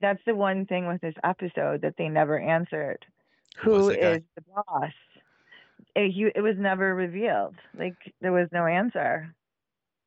that's 0.00 0.20
the 0.26 0.34
one 0.34 0.64
thing 0.64 0.86
with 0.86 1.00
this 1.00 1.14
episode 1.24 1.82
that 1.82 1.94
they 1.98 2.08
never 2.08 2.38
answered. 2.38 3.04
Who 3.58 3.78
Who 3.78 3.90
is 3.90 4.22
the 4.36 4.42
boss? 4.54 4.92
It, 5.96 6.14
you, 6.14 6.30
it 6.34 6.40
was 6.40 6.56
never 6.56 6.94
revealed. 6.94 7.56
Like 7.76 7.96
there 8.20 8.32
was 8.32 8.48
no 8.52 8.64
answer. 8.64 9.34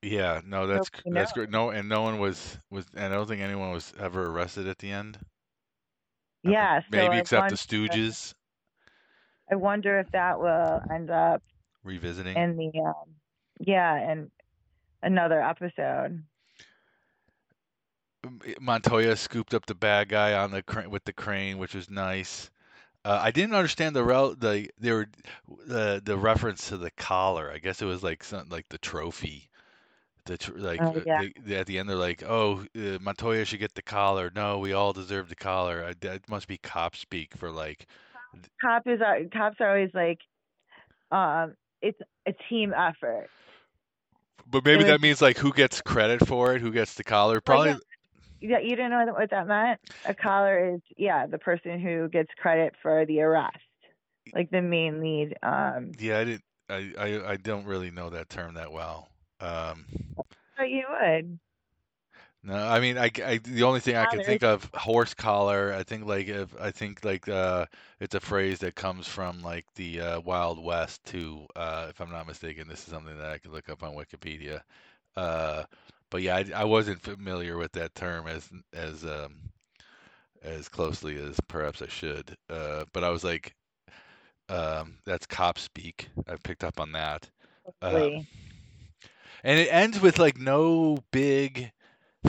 Yeah, 0.02 0.42
no, 0.46 0.66
that's 0.66 0.90
Nobody 1.06 1.20
that's 1.20 1.34
great. 1.34 1.50
No, 1.50 1.72
and 1.72 1.90
no 1.90 2.04
one 2.04 2.20
was 2.20 2.58
was, 2.72 2.86
and 2.96 3.14
I 3.14 3.18
don't 3.18 3.28
think 3.28 3.42
anyone 3.42 3.72
was 3.72 3.94
ever 4.00 4.28
arrested 4.28 4.68
at 4.68 4.78
the 4.78 4.92
end. 4.92 5.18
Yeah, 6.44 6.80
so 6.80 6.86
maybe 6.92 7.16
I 7.16 7.20
except 7.20 7.50
the 7.50 7.56
Stooges 7.56 8.34
I 9.52 9.56
wonder 9.56 10.00
if 10.00 10.10
that 10.12 10.40
will 10.40 10.82
end 10.94 11.10
up 11.10 11.42
revisiting. 11.84 12.38
in 12.38 12.56
the 12.56 12.80
um, 12.80 13.16
yeah, 13.60 14.12
in 14.12 14.32
another 15.08 15.42
episode. 15.42 16.24
Montoya 18.60 19.16
scooped 19.16 19.54
up 19.54 19.66
the 19.66 19.76
bad 19.76 20.10
guy 20.10 20.34
on 20.34 20.52
the 20.52 20.62
cra- 20.62 20.90
with 20.90 21.06
the 21.06 21.14
crane, 21.14 21.58
which 21.58 21.74
was 21.74 21.90
nice. 21.90 22.50
Uh, 23.06 23.20
I 23.22 23.32
didn't 23.32 23.56
understand 23.56 23.96
the 23.96 24.04
rel- 24.04 24.36
the 24.36 24.70
they 24.80 24.92
were 24.92 25.08
the 25.66 26.02
the 26.04 26.18
reference 26.18 26.68
to 26.70 26.78
the 26.78 26.92
collar. 26.92 27.50
I 27.52 27.60
guess 27.60 27.82
it 27.82 27.86
was 27.86 28.04
like 28.04 28.24
some, 28.24 28.50
like 28.50 28.68
the 28.70 28.80
trophy. 28.80 29.50
The 30.26 30.38
tr- 30.38 30.58
like 30.58 30.82
Oh, 30.82 31.02
yeah. 31.06 31.22
they, 31.22 31.34
they- 31.46 31.56
at 31.56 31.68
the 31.68 31.80
end 31.80 31.88
they're 31.88 31.96
like, 31.96 32.24
oh, 32.28 32.66
uh, 32.76 32.98
Montoya 33.00 33.46
should 33.46 33.60
get 33.60 33.76
the 33.76 33.82
collar. 33.82 34.30
No, 34.36 34.60
we 34.60 34.74
all 34.74 34.92
deserve 34.92 35.30
the 35.30 35.36
collar. 35.36 35.86
I, 35.86 35.94
that 36.02 36.28
must 36.28 36.48
be 36.50 36.58
cop 36.58 36.98
speak 36.98 37.34
for 37.38 37.50
like, 37.50 37.88
Cop 38.62 38.86
is 38.88 39.00
uh, 39.00 39.30
cops 39.32 39.58
are 39.62 39.70
always 39.70 39.92
like, 39.94 40.20
um, 41.12 41.56
it's 41.82 42.00
a 42.28 42.34
team 42.50 42.74
effort. 42.74 43.30
But 44.50 44.64
maybe 44.66 44.84
They're 44.84 44.94
that 44.94 45.02
means 45.02 45.22
like 45.22 45.38
who 45.38 45.52
gets 45.54 45.82
credit 45.82 46.26
for 46.28 46.56
it, 46.56 46.62
who 46.62 46.72
gets 46.72 46.94
the 46.96 47.04
collar. 47.04 47.42
Probably 47.42 47.76
Yeah, 48.40 48.60
you 48.60 48.76
didn't 48.76 48.92
know 48.92 49.06
what- 49.06 49.16
what 49.20 49.30
that 49.32 49.48
meant. 49.48 49.80
A 50.06 50.14
collar 50.14 50.76
is 50.76 50.82
yeah 50.96 51.26
the 51.28 51.38
person 51.40 51.80
who 51.80 52.08
gets 52.10 52.34
credit 52.36 52.76
for 52.82 53.06
the 53.06 53.22
arrest, 53.22 53.58
like 54.34 54.50
the 54.52 54.62
main 54.62 55.00
lead. 55.02 55.36
Um, 55.44 55.92
yeah. 56.00 56.20
I 56.20 56.24
didn't. 56.24 56.44
I, 56.70 56.94
I 56.98 57.32
I 57.32 57.36
don't 57.38 57.66
really 57.66 57.92
know 57.92 58.10
that 58.10 58.30
term 58.30 58.56
that 58.56 58.72
well. 58.72 59.10
Um, 59.40 59.86
but 60.58 60.70
you 60.70 60.84
would. 60.90 61.40
No, 62.44 62.56
I 62.56 62.80
mean, 62.80 62.98
I, 62.98 63.10
I- 63.26 63.38
the 63.38 63.64
only 63.64 63.80
thing 63.80 63.96
I 63.96 64.06
can 64.06 64.22
think 64.22 64.44
of 64.44 64.70
horse 64.74 65.14
collar. 65.14 65.74
I 65.74 65.84
think 65.84 66.06
like 66.06 66.28
if 66.28 66.54
I 66.60 66.72
think 66.72 67.04
like 67.04 67.28
uh, 67.28 67.66
it's 68.00 68.16
a 68.16 68.20
phrase 68.20 68.60
that 68.60 68.76
comes 68.76 69.08
from 69.08 69.42
like 69.42 69.66
the 69.76 70.00
uh, 70.02 70.20
Wild 70.22 70.64
West 70.64 71.04
too. 71.06 71.46
Uh, 71.56 71.88
if 71.90 72.00
I'm 72.02 72.12
not 72.12 72.28
mistaken, 72.28 72.68
this 72.68 72.80
is 72.86 72.92
something 72.94 73.18
that 73.18 73.30
I 73.32 73.38
could 73.38 73.52
look 73.52 73.70
up 73.70 73.84
on 73.84 73.94
Wikipedia. 73.96 74.62
Uh, 75.16 75.64
but 76.10 76.22
yeah, 76.22 76.36
I, 76.38 76.46
I 76.56 76.64
wasn't 76.66 77.02
familiar 77.02 77.58
with 77.58 77.74
that 77.74 77.96
term 77.96 78.28
as 78.28 78.50
as 78.74 79.04
um, 79.04 79.36
as 80.44 80.68
closely 80.70 81.18
as 81.18 81.40
perhaps 81.48 81.82
I 81.82 81.88
should. 81.88 82.36
Uh, 82.50 82.86
but 82.94 83.04
I 83.04 83.10
was 83.10 83.24
like, 83.24 83.56
um, 84.50 84.98
that's 85.06 85.26
cop 85.26 85.58
speak. 85.60 86.10
I 86.28 86.36
picked 86.44 86.64
up 86.64 86.80
on 86.80 86.92
that. 86.94 87.30
Uh, 87.82 88.08
and 89.44 89.60
it 89.60 89.70
ends 89.72 90.00
with 90.00 90.20
like 90.20 90.38
no 90.38 90.98
big 91.12 91.72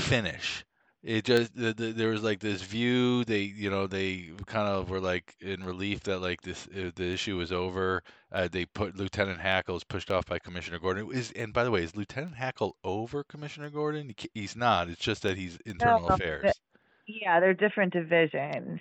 finish. 0.00 0.64
It 1.04 1.24
just 1.24 1.54
the, 1.54 1.72
the, 1.72 1.92
there 1.92 2.08
was 2.08 2.22
like 2.24 2.40
this 2.40 2.60
view. 2.62 3.24
They 3.24 3.40
you 3.42 3.70
know 3.70 3.86
they 3.86 4.30
kind 4.46 4.68
of 4.68 4.90
were 4.90 5.00
like 5.00 5.36
in 5.40 5.62
relief 5.64 6.00
that 6.04 6.18
like 6.20 6.42
this 6.42 6.66
uh, 6.76 6.90
the 6.96 7.12
issue 7.12 7.36
was 7.36 7.52
over. 7.52 8.02
Uh, 8.32 8.48
they 8.50 8.64
put 8.66 8.96
Lieutenant 8.96 9.38
Hackle's 9.40 9.84
pushed 9.84 10.10
off 10.10 10.26
by 10.26 10.40
Commissioner 10.40 10.80
Gordon. 10.80 11.08
Is 11.12 11.30
and 11.32 11.52
by 11.52 11.62
the 11.62 11.70
way, 11.70 11.84
is 11.84 11.94
Lieutenant 11.94 12.34
Hackle 12.34 12.74
over 12.82 13.22
Commissioner 13.22 13.70
Gordon? 13.70 14.12
He 14.18 14.28
He's 14.34 14.56
not. 14.56 14.88
It's 14.88 15.00
just 15.00 15.22
that 15.22 15.36
he's 15.36 15.56
internal 15.64 16.08
No, 16.08 16.14
affairs. 16.14 16.42
but- 16.46 16.56
yeah, 17.06 17.38
they're 17.40 17.54
different 17.54 17.92
divisions. 17.92 18.80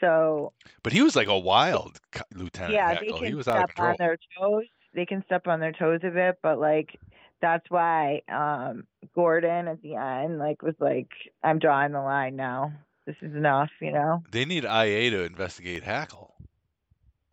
So 0.00 0.52
But 0.82 0.92
he 0.92 1.00
was 1.02 1.16
like 1.16 1.28
a 1.28 1.38
wild 1.38 1.98
Lieutenant 2.34 2.74
yeah, 2.74 2.90
Hackle. 2.90 3.18
they 3.20 3.24
He 3.24 3.28
can 3.30 3.36
was 3.36 3.48
out 3.48 3.64
of 3.64 3.70
step 3.70 3.80
on 3.84 3.96
their 3.98 4.18
toes. 4.38 4.64
they 4.92 5.06
can 5.06 5.24
step 5.24 5.46
on 5.48 5.60
their 5.60 5.72
toes 5.72 6.00
a 6.04 6.10
bit, 6.10 6.38
but 6.42 6.58
like 6.60 7.00
that's 7.44 7.68
why 7.68 8.22
um 8.32 8.86
Gordon 9.14 9.68
at 9.68 9.82
the 9.82 9.96
end 9.96 10.38
like 10.38 10.62
was 10.62 10.74
like, 10.80 11.10
I'm 11.42 11.58
drawing 11.58 11.92
the 11.92 12.00
line 12.00 12.36
now. 12.36 12.72
This 13.06 13.16
is 13.20 13.34
enough, 13.34 13.68
you 13.82 13.92
know. 13.92 14.22
They 14.30 14.46
need 14.46 14.64
IA 14.64 15.10
to 15.10 15.24
investigate 15.24 15.82
Hackle, 15.82 16.34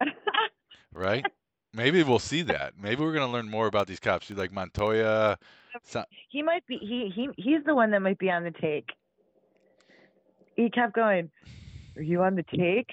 right? 0.94 1.26
Maybe 1.74 2.04
we'll 2.04 2.20
see 2.20 2.42
that. 2.42 2.74
Maybe 2.78 3.02
we're 3.02 3.14
gonna 3.14 3.32
learn 3.32 3.50
more 3.50 3.68
about 3.68 3.88
these 3.88 4.02
cops. 4.02 4.28
See, 4.28 4.34
Like 4.34 4.52
Montoya. 4.52 5.38
He 6.30 6.44
might 6.44 6.68
be 6.68 6.78
he 6.78 7.10
he 7.16 7.30
he's 7.38 7.64
the 7.66 7.74
one 7.74 7.92
that 7.92 8.02
might 8.02 8.20
be 8.20 8.30
on 8.30 8.44
the 8.44 8.52
take. 8.52 8.90
He 10.58 10.70
kept 10.70 10.94
going, 10.94 11.32
Are 11.96 12.04
you 12.04 12.22
on 12.24 12.36
the 12.36 12.44
take? 12.44 12.92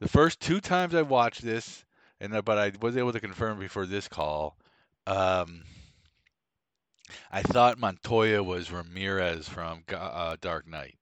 the 0.00 0.08
first 0.08 0.40
two 0.40 0.60
times 0.60 0.92
I 0.92 1.02
watched 1.02 1.42
this, 1.42 1.84
and 2.20 2.44
but 2.44 2.58
I 2.58 2.72
was 2.80 2.96
able 2.96 3.12
to 3.12 3.20
confirm 3.20 3.60
before 3.60 3.86
this 3.86 4.08
call. 4.08 4.56
Um, 5.06 5.62
I 7.30 7.42
thought 7.42 7.78
Montoya 7.78 8.42
was 8.42 8.70
Ramirez 8.70 9.48
from 9.48 9.84
uh, 9.92 10.36
Dark 10.40 10.66
Knight, 10.66 10.96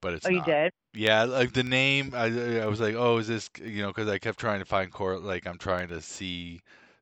but 0.00 0.14
it's 0.14 0.26
oh, 0.26 0.30
you 0.30 0.40
did? 0.42 0.72
Yeah, 0.94 1.24
like 1.24 1.52
the 1.52 1.62
name, 1.64 2.12
I 2.14 2.60
I 2.60 2.66
was 2.66 2.80
like, 2.80 2.94
oh, 2.94 3.18
is 3.18 3.28
this 3.28 3.50
you 3.62 3.82
know? 3.82 3.88
Because 3.88 4.08
I 4.08 4.18
kept 4.18 4.38
trying 4.38 4.60
to 4.60 4.64
find 4.66 4.90
court, 4.92 5.22
like 5.22 5.46
I'm 5.46 5.58
trying 5.58 5.88
to 5.88 6.00
see 6.00 6.60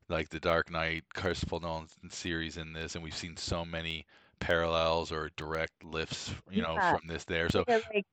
like 0.08 0.28
the 0.30 0.40
Dark 0.40 0.70
Knight, 0.70 1.04
Christopher 1.14 1.60
Nolan 1.60 1.88
series 2.10 2.56
in 2.56 2.72
this, 2.72 2.94
and 2.94 3.04
we've 3.04 3.16
seen 3.16 3.36
so 3.36 3.64
many 3.64 4.06
parallels 4.40 5.12
or 5.12 5.30
direct 5.36 5.84
lifts, 5.84 6.32
you 6.50 6.62
know, 6.62 6.80
Yeah. 6.80 6.90
from 6.90 7.06
this 7.06 7.24
there. 7.24 7.48
So 7.50 7.64
Yeah, 7.68 7.78
like 7.94 8.06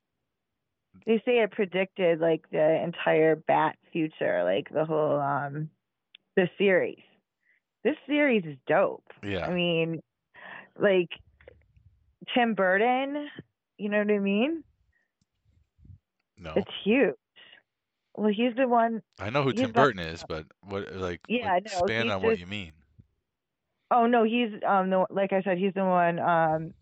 they 1.06 1.22
say 1.26 1.40
it 1.40 1.52
predicted 1.52 2.20
like 2.20 2.50
the 2.52 2.84
entire 2.84 3.36
bat 3.36 3.78
future, 3.92 4.44
like 4.44 4.70
the 4.70 4.86
whole 4.86 5.20
um 5.20 5.70
the 6.36 6.50
series. 6.58 7.02
This 7.86 7.98
series 8.08 8.44
is 8.46 8.58
dope. 8.66 9.04
yeah, 9.24 9.46
I 9.46 9.52
mean, 9.54 10.02
like 10.76 11.10
Tim 12.34 12.56
Burton, 12.56 13.28
you 13.78 13.90
know 13.90 14.00
what 14.00 14.10
I 14.10 14.18
mean? 14.18 14.64
no, 16.36 16.54
It's 16.56 16.72
huge. 16.84 17.14
Well, 18.18 18.32
he's 18.36 18.56
the 18.58 18.68
one 18.68 19.04
I 19.20 19.30
know 19.30 19.44
who 19.44 19.54
Tim 19.54 19.72
Burton 19.72 20.00
is, 20.00 20.26
but 20.28 20.48
what 20.68 20.96
like 20.96 21.22
Yeah, 21.28 21.54
like, 21.54 21.66
know, 21.66 21.78
expand 21.86 22.10
on 22.10 22.24
what 22.24 22.40
you 22.40 22.48
mean. 22.48 22.72
Oh 23.92 24.08
no, 24.08 24.24
he's 24.24 24.50
um 24.68 24.90
the 24.90 25.06
like 25.12 25.32
I 25.32 25.44
said, 25.44 25.60
he's 25.60 25.76
the 25.76 25.86
one 25.86 26.18
um 26.18 26.74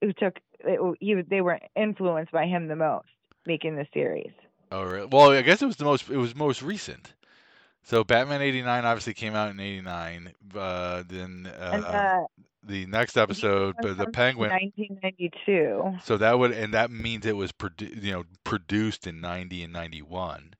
who 0.00 0.12
took 0.12 0.36
it, 0.60 0.96
he 1.00 1.16
they 1.28 1.40
were 1.40 1.58
influenced 1.74 2.30
by 2.30 2.46
him 2.46 2.68
the 2.68 2.76
most 2.76 3.08
making 3.46 3.74
the 3.74 3.86
series. 3.92 4.30
Oh, 4.70 4.84
really? 4.84 5.08
Well, 5.10 5.30
I 5.32 5.42
guess 5.42 5.60
it 5.60 5.66
was 5.66 5.74
the 5.76 5.84
most 5.84 6.08
it 6.08 6.18
was 6.18 6.36
most 6.36 6.62
recent. 6.62 7.14
So 7.84 8.04
Batman 8.04 8.42
'89 8.42 8.84
obviously 8.84 9.14
came 9.14 9.34
out 9.36 9.50
in 9.50 9.60
'89. 9.60 10.34
Uh, 10.54 11.04
then 11.06 11.46
uh, 11.46 11.52
and 11.72 11.84
uh, 11.86 12.26
the 12.64 12.86
next 12.86 13.16
episode, 13.16 13.80
but 13.80 13.98
the 13.98 14.08
Penguin. 14.08 14.60
1992. 14.60 15.94
So 15.98 16.16
that 16.18 16.38
would 16.38 16.52
and 16.52 16.72
that 16.74 16.90
means 16.90 17.26
it 17.26 17.36
was 17.36 17.52
produ- 17.52 18.02
you 18.02 18.12
know 18.12 18.24
produced 18.44 19.06
in 19.06 19.20
90 19.20 19.62
and 19.64 19.72
91. 19.72 20.54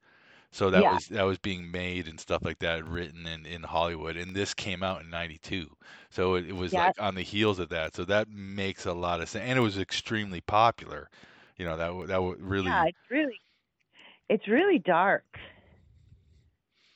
So 0.50 0.70
that 0.70 0.86
Yeah. 0.86 0.88
was 0.88 1.06
that 1.08 1.22
was 1.24 1.38
being 1.38 1.70
made 1.70 2.08
and 2.08 2.20
stuff 2.20 2.44
like 2.44 2.58
that 2.60 2.84
written 2.86 3.26
in 3.26 3.46
in 3.46 3.62
Hollywood 3.64 4.16
and 4.16 4.34
this 4.34 4.54
came 4.54 4.82
out 4.82 5.02
in 5.02 5.10
92. 5.10 5.76
So 6.10 6.34
it, 6.34 6.46
it 6.48 6.56
was 6.56 6.74
Yeah. 6.74 6.86
like 6.86 7.00
on 7.00 7.14
the 7.14 7.22
heels 7.22 7.58
of 7.58 7.68
that. 7.70 7.94
So 7.94 8.04
that 8.06 8.28
makes 8.28 8.86
a 8.86 8.94
lot 8.94 9.20
of 9.20 9.28
sense 9.28 9.44
and 9.48 9.58
it 9.58 9.62
was 9.62 9.78
extremely 9.78 10.40
popular. 10.40 11.10
You 11.56 11.66
know, 11.66 11.76
that 11.76 12.08
that 12.08 12.36
really 12.40 12.72
Yeah, 12.72 12.86
it's 12.88 13.10
really 13.10 13.40
it's 14.28 14.48
really 14.48 14.78
dark. 14.78 15.24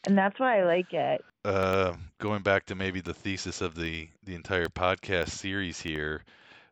And 0.05 0.17
that's 0.19 0.39
why 0.41 0.61
I 0.61 0.65
like 0.65 0.93
it. 0.93 1.25
uh, 1.45 1.95
going 2.19 2.43
back 2.43 2.67
to 2.67 2.75
maybe 2.75 3.01
the 3.01 3.15
thesis 3.15 3.61
of 3.61 3.75
the 3.75 4.09
the 4.25 4.35
entire 4.35 4.69
podcast 4.69 5.31
series 5.31 5.81
here, 5.81 6.25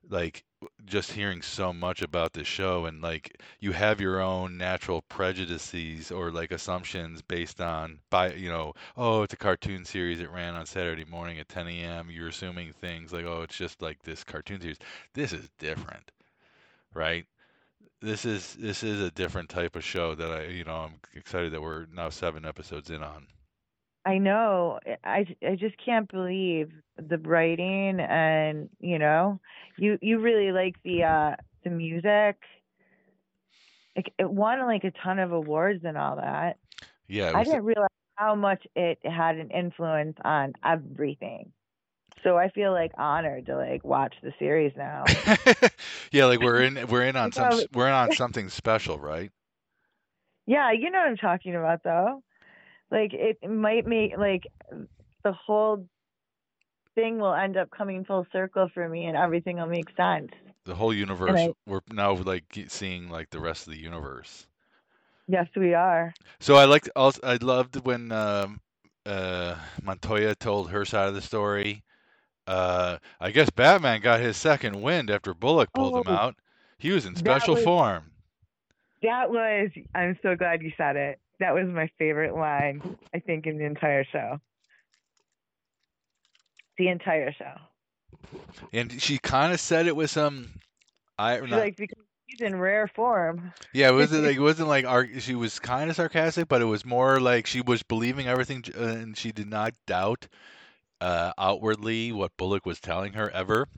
like 0.09 0.45
just 0.87 1.13
hearing 1.13 1.43
so 1.43 1.73
much 1.73 2.03
about 2.03 2.33
this 2.33 2.47
show 2.49 2.87
and 2.87 3.03
like 3.03 3.41
you 3.61 3.73
have 3.73 4.01
your 4.01 4.21
own 4.21 4.57
natural 4.59 5.03
prejudices 5.03 6.11
or 6.11 6.31
like 6.33 6.51
assumptions 6.53 7.23
based 7.23 7.61
on 7.61 7.99
by 8.11 8.33
you 8.35 8.49
know 8.51 8.73
oh 8.97 9.23
it's 9.23 9.35
a 9.35 9.37
cartoon 9.37 9.85
series 9.85 10.21
it 10.21 10.31
ran 10.31 10.55
on 10.55 10.67
Saturday 10.67 11.05
morning 11.05 11.39
at 11.39 11.49
10 11.49 11.69
a.m. 11.69 12.09
You're 12.11 12.29
assuming 12.29 12.73
things 12.75 13.13
like 13.13 13.25
oh 13.27 13.43
it's 13.43 13.57
just 13.57 13.83
like 13.83 14.03
this 14.03 14.25
cartoon 14.25 14.61
series. 14.61 14.79
This 15.15 15.33
is 15.33 15.49
different, 15.59 16.11
right? 16.95 17.27
This 18.03 18.25
is 18.25 18.55
this 18.55 18.83
is 18.83 19.01
a 19.01 19.11
different 19.11 19.49
type 19.49 19.75
of 19.75 19.85
show 19.85 20.15
that 20.15 20.31
I 20.31 20.45
you 20.47 20.65
know 20.65 20.77
I'm 20.77 21.01
excited 21.15 21.53
that 21.53 21.63
we're 21.63 21.87
now 21.87 22.11
seven 22.11 22.45
episodes 22.45 22.91
in 22.91 23.03
on. 23.03 23.27
I 24.07 24.19
know. 24.19 24.79
I 25.03 25.27
I 25.43 25.57
just 25.57 25.75
can't 25.85 26.11
believe 26.11 26.71
the 26.97 27.19
writing 27.19 27.99
and, 27.99 28.69
you 28.81 28.99
know, 29.01 29.41
you 29.77 29.99
you 30.01 30.21
really 30.21 30.53
like 30.53 30.77
the 30.85 31.03
uh 31.03 31.37
the 31.65 31.71
music. 31.71 32.37
Like 33.97 34.13
it 34.19 34.31
won 34.31 34.61
like 34.61 34.85
a 34.85 34.93
ton 35.03 35.19
of 35.19 35.33
awards 35.33 35.83
and 35.85 35.99
all 35.99 36.17
that. 36.17 36.59
Yeah, 37.09 37.33
I 37.35 37.43
didn't 37.43 37.65
realize 37.65 37.89
how 38.15 38.37
much 38.37 38.65
it 38.77 38.99
had 39.05 39.37
an 39.37 39.51
influence 39.51 40.17
on 40.25 40.53
everything. 40.65 41.53
So 42.23 42.37
I 42.37 42.49
feel 42.51 42.73
like 42.73 42.93
honored 42.97 43.47
to 43.47 43.57
like 43.57 43.85
watch 43.85 44.15
the 44.23 44.33
series 44.39 44.73
now. 44.77 45.05
yeah, 46.13 46.27
like 46.27 46.41
we're 46.41 46.63
in 46.63 46.87
we're 46.89 47.05
in 47.05 47.17
on 47.17 47.33
some 47.33 47.61
we're 47.73 47.87
in 47.87 47.93
on 47.93 48.11
something 48.17 48.49
special, 48.49 48.99
right? 48.99 49.31
Yeah, 50.47 50.73
you 50.73 50.91
know 50.91 50.99
what 50.99 51.09
I'm 51.09 51.17
talking 51.17 51.55
about 51.55 51.83
though. 51.83 52.23
Like 52.91 53.13
it 53.13 53.39
might 53.49 53.87
make 53.87 54.17
like 54.17 54.45
the 55.23 55.33
whole 55.33 55.87
thing 56.95 57.19
will 57.19 57.35
end 57.35 57.57
up 57.57 57.71
coming 57.71 58.05
full 58.05 58.27
circle 58.33 58.69
for 58.73 58.89
me 58.89 59.07
and 59.07 59.17
everything 59.17 59.59
will 59.59 59.67
make 59.67 59.89
sense. 59.97 60.31
The 60.65 60.75
whole 60.75 60.93
universe. 60.93 61.39
I- 61.39 61.53
we're 61.67 61.81
now 61.93 62.15
like 62.15 62.45
seeing 62.69 63.09
like 63.09 63.31
the 63.31 63.41
rest 63.41 63.67
of 63.67 63.75
the 63.75 63.81
universe. 63.81 64.47
Yes, 65.29 65.49
we 65.57 65.75
are. 65.75 66.15
So 66.39 66.57
I 66.57 66.65
liked 66.65 66.89
also 66.97 67.21
I 67.23 67.37
loved 67.37 67.85
when 67.85 68.13
um, 68.13 68.61
uh, 69.05 69.57
Montoya 69.83 70.35
told 70.35 70.71
her 70.71 70.85
side 70.85 71.09
of 71.09 71.15
the 71.15 71.23
story. 71.23 71.83
Uh, 72.47 72.99
I 73.21 73.31
guess 73.33 73.51
Batman 73.51 74.01
got 74.01 74.21
his 74.21 74.37
second 74.37 74.81
wind 74.81 75.11
after 75.11 75.35
Bullock 75.35 75.73
pulled 75.73 76.07
him 76.07 76.13
Oh, 76.13 76.17
out. 76.17 76.37
He 76.79 76.91
was 76.93 77.05
in 77.07 77.17
special 77.17 77.55
was- 77.55 77.65
form. 77.65 78.11
That 79.03 79.31
was 79.31 79.71
I'm 79.95 80.19
so 80.23 80.35
glad 80.37 80.63
you 80.63 80.73
said 80.77 80.97
it. 80.97 81.21
That 81.39 81.55
was 81.55 81.69
my 81.69 81.89
favorite 81.99 82.35
line, 82.35 82.97
I 83.15 83.19
think, 83.19 83.47
in 83.47 83.59
the 83.59 83.65
entire 83.65 84.05
show. 84.05 84.41
The 86.79 86.89
entire 86.89 87.33
show. 87.33 87.55
And 88.73 89.01
she 89.01 89.19
kind 89.19 89.53
of 89.53 89.61
said 89.61 89.87
it 89.87 89.97
with 89.97 90.11
some 90.11 90.49
I 91.19 91.39
not, 91.41 91.51
like 91.51 91.77
because 91.77 92.03
he's 92.27 92.41
in 92.41 92.57
rare 92.59 92.89
form. 92.89 93.53
Yeah, 93.73 93.91
it 93.91 93.93
wasn't 93.95 94.25
like 94.25 94.37
it 94.37 94.41
wasn't 94.41 94.69
like 94.69 94.85
ar- 94.87 95.09
she 95.19 95.35
was 95.35 95.59
kind 95.59 95.91
of 95.91 95.97
sarcastic, 95.97 96.49
but 96.49 96.61
it 96.63 96.67
was 96.67 96.85
more 96.85 97.21
like 97.21 97.47
she 97.47 97.61
was 97.61 97.83
believing 97.83 98.27
everything, 98.27 98.65
uh, 98.77 98.83
and 98.83 99.17
she 99.17 99.33
did 99.33 99.49
not 99.49 99.75
doubt 99.87 100.27
uh, 101.01 101.33
outwardly 101.39 102.13
what 102.13 102.37
Bullock 102.37 102.67
was 102.67 102.81
telling 102.81 103.13
her 103.15 103.31
ever. 103.31 103.69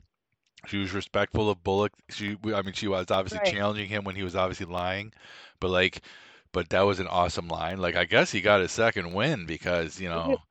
She 0.67 0.77
was 0.77 0.93
respectful 0.93 1.49
of 1.49 1.63
Bullock. 1.63 1.93
She, 2.09 2.37
I 2.53 2.61
mean, 2.61 2.73
she 2.73 2.87
was 2.87 3.09
obviously 3.11 3.39
Right. 3.39 3.41
challenging 3.41 3.87
him 3.89 4.03
when 4.03 4.15
he 4.15 4.23
was 4.23 4.35
obviously 4.35 4.65
lying, 4.65 5.13
but 5.59 5.69
like, 5.69 6.01
but 6.51 6.69
that 6.69 6.81
was 6.81 6.99
an 6.99 7.07
awesome 7.07 7.47
line. 7.47 7.79
Like, 7.79 7.95
I 7.95 8.05
guess 8.05 8.31
he 8.31 8.41
got 8.41 8.61
his 8.61 8.71
second 8.71 9.13
win 9.13 9.45
because 9.45 9.99
you 9.99 10.09
know 10.09 10.41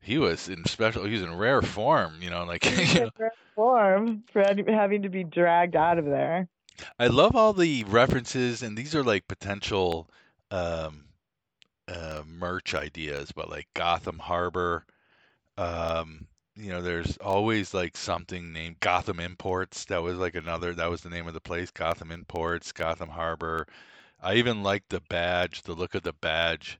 he 0.00 0.18
was 0.18 0.48
in 0.48 0.64
special, 0.66 1.04
he 1.04 1.12
was 1.14 1.22
in 1.22 1.36
rare 1.36 1.62
form. 1.62 2.22
You 2.22 2.30
know, 2.30 2.44
like 2.44 2.64
you 2.94 3.00
know, 3.00 3.10
rare 3.18 3.32
form 3.54 4.24
for 4.32 4.42
having 4.42 5.02
to 5.02 5.08
be 5.08 5.24
dragged 5.24 5.76
out 5.76 5.98
of 5.98 6.04
there. 6.06 6.48
I 6.98 7.06
love 7.08 7.34
all 7.34 7.52
the 7.54 7.84
references, 7.84 8.62
and 8.62 8.76
these 8.76 8.94
are 8.94 9.02
like 9.02 9.26
potential 9.28 10.08
um, 10.50 11.06
uh, 11.88 12.22
merch 12.26 12.74
ideas, 12.74 13.32
but 13.32 13.48
like 13.50 13.68
Gotham 13.74 14.18
Harbor. 14.18 14.86
Um, 15.56 16.26
you 16.56 16.70
know, 16.70 16.80
there's 16.82 17.16
always 17.18 17.74
like 17.74 17.96
something 17.96 18.52
named 18.52 18.80
Gotham 18.80 19.20
Imports. 19.20 19.84
That 19.86 20.02
was 20.02 20.18
like 20.18 20.34
another. 20.34 20.72
That 20.74 20.90
was 20.90 21.02
the 21.02 21.10
name 21.10 21.26
of 21.26 21.34
the 21.34 21.40
place. 21.40 21.70
Gotham 21.70 22.10
Imports, 22.10 22.72
Gotham 22.72 23.10
Harbor. 23.10 23.66
I 24.20 24.34
even 24.34 24.62
like 24.62 24.88
the 24.88 25.00
badge, 25.00 25.62
the 25.62 25.74
look 25.74 25.94
of 25.94 26.02
the 26.02 26.12
badge. 26.12 26.78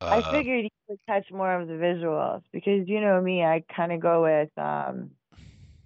Uh, 0.00 0.06
I 0.10 0.22
figured 0.30 0.64
you 0.64 0.70
would 0.88 0.98
catch 1.06 1.30
more 1.32 1.60
of 1.60 1.68
the 1.68 1.74
visuals 1.74 2.42
because 2.52 2.88
you 2.88 3.00
know 3.00 3.20
me, 3.20 3.42
I 3.44 3.64
kind 3.74 3.92
of 3.92 4.00
go 4.00 4.22
with 4.22 4.50
um 4.58 5.10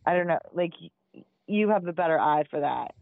I 0.06 0.14
don't 0.14 0.26
know, 0.26 0.38
like 0.52 0.72
you 1.46 1.68
have 1.70 1.84
the 1.84 1.92
better 1.92 2.18
eye 2.18 2.44
for 2.50 2.60
that. 2.60 2.94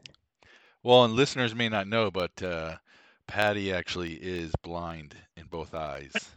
Well, 0.83 1.05
and 1.05 1.15
listeners 1.15 1.55
may 1.55 1.69
not 1.69 1.87
know, 1.87 2.11
but 2.11 2.43
uh, 2.43 2.79
Patty 3.27 3.73
actually 3.73 4.15
is 4.15 4.55
blind 4.63 5.17
in 5.37 5.47
both 5.47 5.75
eyes. 5.75 6.31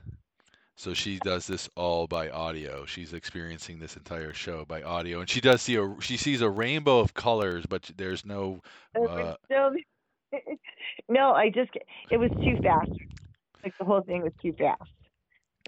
So 0.80 0.94
she 0.94 1.20
does 1.20 1.46
this 1.46 1.70
all 1.76 2.08
by 2.08 2.30
audio. 2.30 2.86
She's 2.86 3.12
experiencing 3.12 3.80
this 3.80 3.98
entire 3.98 4.32
show 4.32 4.64
by 4.64 4.82
audio, 4.82 5.20
and 5.20 5.30
she 5.30 5.42
does 5.42 5.62
see 5.62 5.76
a 5.76 5.94
she 6.00 6.16
sees 6.16 6.40
a 6.40 6.50
rainbow 6.50 7.00
of 7.00 7.14
colors, 7.14 7.66
but 7.68 7.92
there's 7.98 8.26
no. 8.26 8.62
Uh, 8.96 9.00
would 9.02 9.36
still 9.44 9.72
be- 9.72 10.58
no, 11.10 11.34
I 11.34 11.50
just 11.50 11.72
it 12.10 12.16
was 12.16 12.32
too 12.46 12.56
fast. 12.64 12.92
Like 13.62 13.74
the 13.78 13.84
whole 13.84 14.00
thing 14.04 14.22
was 14.22 14.32
too 14.42 14.54
fast. 14.54 14.80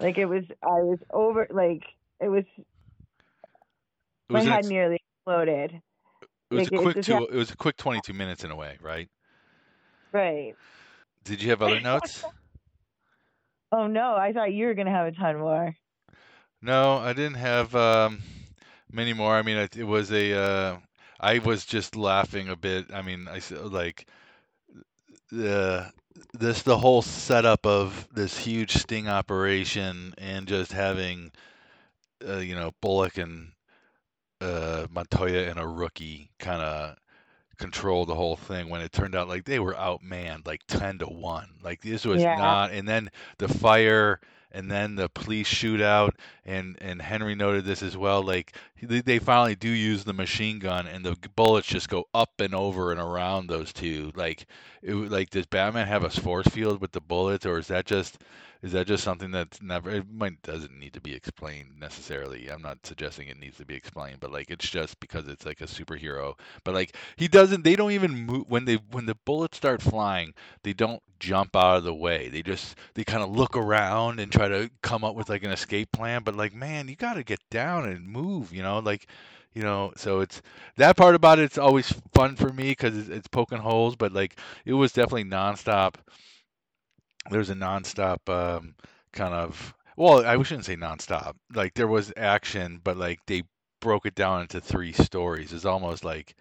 Like 0.00 0.16
it 0.16 0.24
was, 0.24 0.44
I 0.62 0.80
was 0.80 0.98
over. 1.12 1.46
Like 1.50 1.82
it 2.18 2.28
was, 2.28 2.44
It 2.56 2.64
my 4.30 4.38
was 4.38 4.46
an 4.46 4.52
head 4.52 4.58
ex- 4.60 4.68
nearly 4.70 4.98
exploded. 5.18 5.82
it 6.50 6.54
was 6.54 6.70
like, 6.72 6.80
a 6.80 6.82
quick 6.82 6.96
just 6.96 7.06
two, 7.08 7.24
it 7.26 7.36
was 7.36 7.50
a 7.50 7.56
quick 7.56 7.76
22 7.76 8.14
minutes 8.14 8.44
in 8.44 8.50
a 8.50 8.56
way, 8.56 8.78
right? 8.80 9.10
Right. 10.10 10.54
Did 11.24 11.42
you 11.42 11.50
have 11.50 11.60
other 11.60 11.80
notes? 11.82 12.24
Oh 13.72 13.86
no, 13.88 14.14
I 14.14 14.32
thought 14.32 14.52
you 14.52 14.66
were 14.66 14.74
gonna 14.74 14.90
have 14.92 15.06
a 15.08 15.12
ton 15.12 15.38
more. 15.38 15.74
No, 16.60 16.98
I 16.98 17.12
didn't 17.12 17.36
have 17.36 17.74
um, 17.74 18.22
many 18.90 19.12
more. 19.12 19.34
I 19.34 19.42
mean, 19.42 19.56
it, 19.56 19.76
it 19.76 19.84
was 19.84 20.12
a. 20.12 20.34
Uh, 20.34 20.78
I 21.20 21.38
was 21.38 21.64
just 21.64 21.96
laughing 21.96 22.48
a 22.48 22.56
bit. 22.56 22.92
I 22.92 23.02
mean, 23.02 23.28
I 23.28 23.40
like 23.54 24.06
the 25.30 25.92
this 26.34 26.62
the 26.62 26.78
whole 26.78 27.02
setup 27.02 27.66
of 27.66 28.08
this 28.12 28.36
huge 28.38 28.72
sting 28.76 29.08
operation 29.08 30.14
and 30.18 30.46
just 30.46 30.72
having, 30.72 31.32
uh, 32.26 32.38
you 32.38 32.54
know, 32.54 32.72
Bullock 32.80 33.18
and 33.18 33.52
uh, 34.40 34.86
Montoya 34.90 35.48
and 35.50 35.58
a 35.58 35.66
rookie 35.66 36.30
kind 36.38 36.62
of 36.62 36.96
control 37.62 38.04
the 38.04 38.14
whole 38.14 38.36
thing 38.36 38.68
when 38.68 38.80
it 38.82 38.92
turned 38.92 39.14
out 39.14 39.28
like 39.28 39.44
they 39.44 39.60
were 39.60 39.74
outmanned 39.74 40.46
like 40.46 40.62
10 40.66 40.98
to 40.98 41.06
1 41.06 41.48
like 41.62 41.80
this 41.82 42.04
was 42.04 42.20
Yeah. 42.22 42.36
not 42.36 42.72
and 42.72 42.88
then 42.88 43.10
the 43.38 43.48
fire 43.48 44.20
and 44.52 44.70
then 44.70 44.96
the 44.96 45.08
police 45.08 45.48
shootout 45.48 46.12
and 46.44 46.76
and 46.80 47.00
henry 47.02 47.34
noted 47.34 47.64
this 47.64 47.82
as 47.82 47.96
well 47.96 48.22
like 48.22 48.54
they, 48.82 49.18
finally 49.18 49.54
do 49.54 49.68
use 49.68 50.04
the 50.04 50.12
machine 50.12 50.58
gun 50.58 50.86
and 50.86 51.04
the 51.04 51.16
bullets 51.36 51.68
just 51.68 51.88
go 51.88 52.04
up 52.14 52.40
and 52.40 52.54
over 52.54 52.90
and 52.92 53.00
around 53.00 53.46
those 53.48 53.72
two. 53.72 54.12
Like 54.16 54.46
it 54.82 54.94
like 54.94 55.30
does 55.30 55.46
batman 55.46 55.86
have 55.86 56.04
a 56.04 56.10
force 56.10 56.48
field 56.48 56.80
with 56.80 56.92
the 56.92 57.00
bullets 57.00 57.46
or 57.46 57.58
is 57.58 57.68
that 57.68 57.86
just 57.86 58.18
is 58.62 58.72
that 58.72 58.86
just 58.86 59.02
something 59.04 59.30
that's 59.30 59.60
never 59.62 59.90
it 59.90 60.06
might 60.10 60.40
doesn't 60.42 60.78
need 60.78 60.92
to 60.94 61.00
be 61.00 61.14
explained 61.14 61.78
necessarily. 61.80 62.48
I'm 62.48 62.62
not 62.62 62.84
suggesting 62.84 63.28
it 63.28 63.38
needs 63.38 63.56
to 63.58 63.64
be 63.66 63.74
explained 63.74 64.18
but 64.20 64.32
like 64.32 64.50
it's 64.50 64.68
just 64.68 64.98
because 65.00 65.28
it's 65.28 65.46
like 65.46 65.60
a 65.60 65.66
superhero. 65.66 66.38
But 66.64 66.74
like 66.74 66.96
he 67.16 67.28
doesn't 67.28 67.64
they 67.64 67.76
don't 67.76 67.92
even 67.92 68.12
move 68.26 68.46
when 68.48 68.64
they 68.64 68.76
when 68.90 69.06
the 69.06 69.16
bullets 69.24 69.56
start 69.56 69.80
flying 69.82 70.34
they 70.64 70.72
don't 70.72 71.02
jump 71.20 71.54
out 71.54 71.76
of 71.78 71.84
the 71.84 71.94
way. 71.94 72.28
They 72.28 72.42
just 72.42 72.76
they 72.94 73.04
kind 73.04 73.22
of 73.22 73.30
look 73.30 73.56
around 73.56 74.18
and 74.18 74.32
try 74.32 74.48
to 74.48 74.70
come 74.82 75.04
up 75.04 75.14
with 75.14 75.28
like 75.28 75.44
an 75.44 75.52
escape 75.52 75.92
plan 75.92 76.22
but 76.24 76.34
like 76.36 76.54
man 76.54 76.88
you 76.88 76.96
got 76.96 77.14
to 77.14 77.22
get 77.24 77.40
down 77.50 77.88
and 77.88 78.06
move 78.06 78.52
you 78.52 78.62
know 78.62 78.71
like 78.80 79.06
you 79.54 79.62
know 79.62 79.92
so 79.96 80.20
it's 80.20 80.42
that 80.76 80.96
part 80.96 81.14
about 81.14 81.38
it's 81.38 81.58
always 81.58 81.92
fun 82.14 82.36
for 82.36 82.52
me 82.52 82.70
because 82.70 82.96
it's, 82.96 83.08
it's 83.08 83.28
poking 83.28 83.58
holes 83.58 83.96
but 83.96 84.12
like 84.12 84.38
it 84.64 84.72
was 84.74 84.92
definitely 84.92 85.24
nonstop. 85.24 85.94
There's 87.30 87.50
a 87.50 87.54
nonstop 87.54 88.28
um, 88.28 88.74
kind 89.12 89.34
of 89.34 89.74
well 89.96 90.24
i 90.24 90.40
shouldn't 90.42 90.64
say 90.66 90.76
nonstop. 90.76 91.34
Like 91.54 91.74
there 91.74 91.88
was 91.88 92.12
action 92.16 92.80
but 92.82 92.96
like 92.96 93.20
they 93.26 93.42
broke 93.80 94.06
it 94.06 94.14
down 94.14 94.42
into 94.42 94.60
three 94.60 94.92
stories. 94.92 95.52
It's 95.52 95.64
almost 95.64 96.04
like 96.04 96.34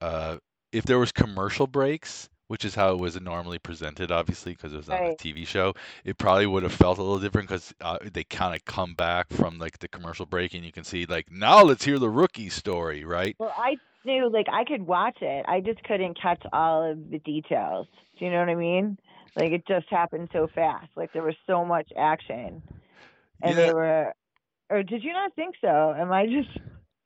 uh, 0.00 0.38
if 0.72 0.84
there 0.84 0.98
was 0.98 1.12
commercial 1.12 1.66
breaks, 1.66 2.28
which 2.48 2.64
is 2.64 2.74
how 2.74 2.92
it 2.92 2.98
was 2.98 3.20
normally 3.20 3.58
presented, 3.58 4.10
obviously 4.10 4.52
because 4.52 4.72
it 4.72 4.76
was 4.76 4.88
on 4.88 4.96
a 4.96 5.00
Right. 5.00 5.18
TV 5.18 5.46
show, 5.46 5.74
it 6.04 6.18
probably 6.18 6.46
would 6.46 6.62
have 6.62 6.72
felt 6.72 6.98
a 6.98 7.02
little 7.02 7.18
different 7.20 7.48
because 7.48 7.74
uh, 7.80 7.98
they 8.12 8.24
kind 8.24 8.54
of 8.54 8.64
come 8.64 8.94
back 8.94 9.28
from 9.32 9.58
like 9.58 9.78
the 9.78 9.88
commercial 9.88 10.26
break 10.26 10.54
and 10.54 10.64
you 10.64 10.72
can 10.72 10.84
see 10.84 11.06
like 11.06 11.30
now 11.30 11.62
let's 11.62 11.84
hear 11.84 11.98
the 11.98 12.10
rookie 12.10 12.50
story, 12.50 13.04
right? 13.04 13.36
Well, 13.38 13.54
I 13.56 13.78
knew 14.04 14.30
like 14.30 14.46
I 14.52 14.64
could 14.64 14.86
watch 14.86 15.18
it. 15.20 15.44
I 15.48 15.60
just 15.60 15.82
couldn't 15.84 16.20
catch 16.20 16.42
all 16.52 16.90
of 16.90 17.10
the 17.10 17.18
details. 17.18 17.86
Do 18.18 18.24
you 18.24 18.30
know 18.30 18.38
what 18.40 18.48
I 18.48 18.54
mean? 18.54 18.98
Like 19.36 19.50
it 19.52 19.66
just 19.66 19.86
happened 19.90 20.28
so 20.32 20.48
fast. 20.54 20.88
Like 20.96 21.12
there 21.12 21.22
was 21.22 21.34
so 21.46 21.64
much 21.64 21.90
action, 21.96 22.62
and 23.42 23.56
Yeah. 23.56 23.66
they 23.66 23.72
were. 23.72 24.14
Or 24.70 24.82
did 24.82 25.04
you 25.04 25.12
not 25.12 25.34
think 25.34 25.56
so? 25.60 25.94
Am 25.96 26.12
I 26.12 26.26
just? 26.26 26.58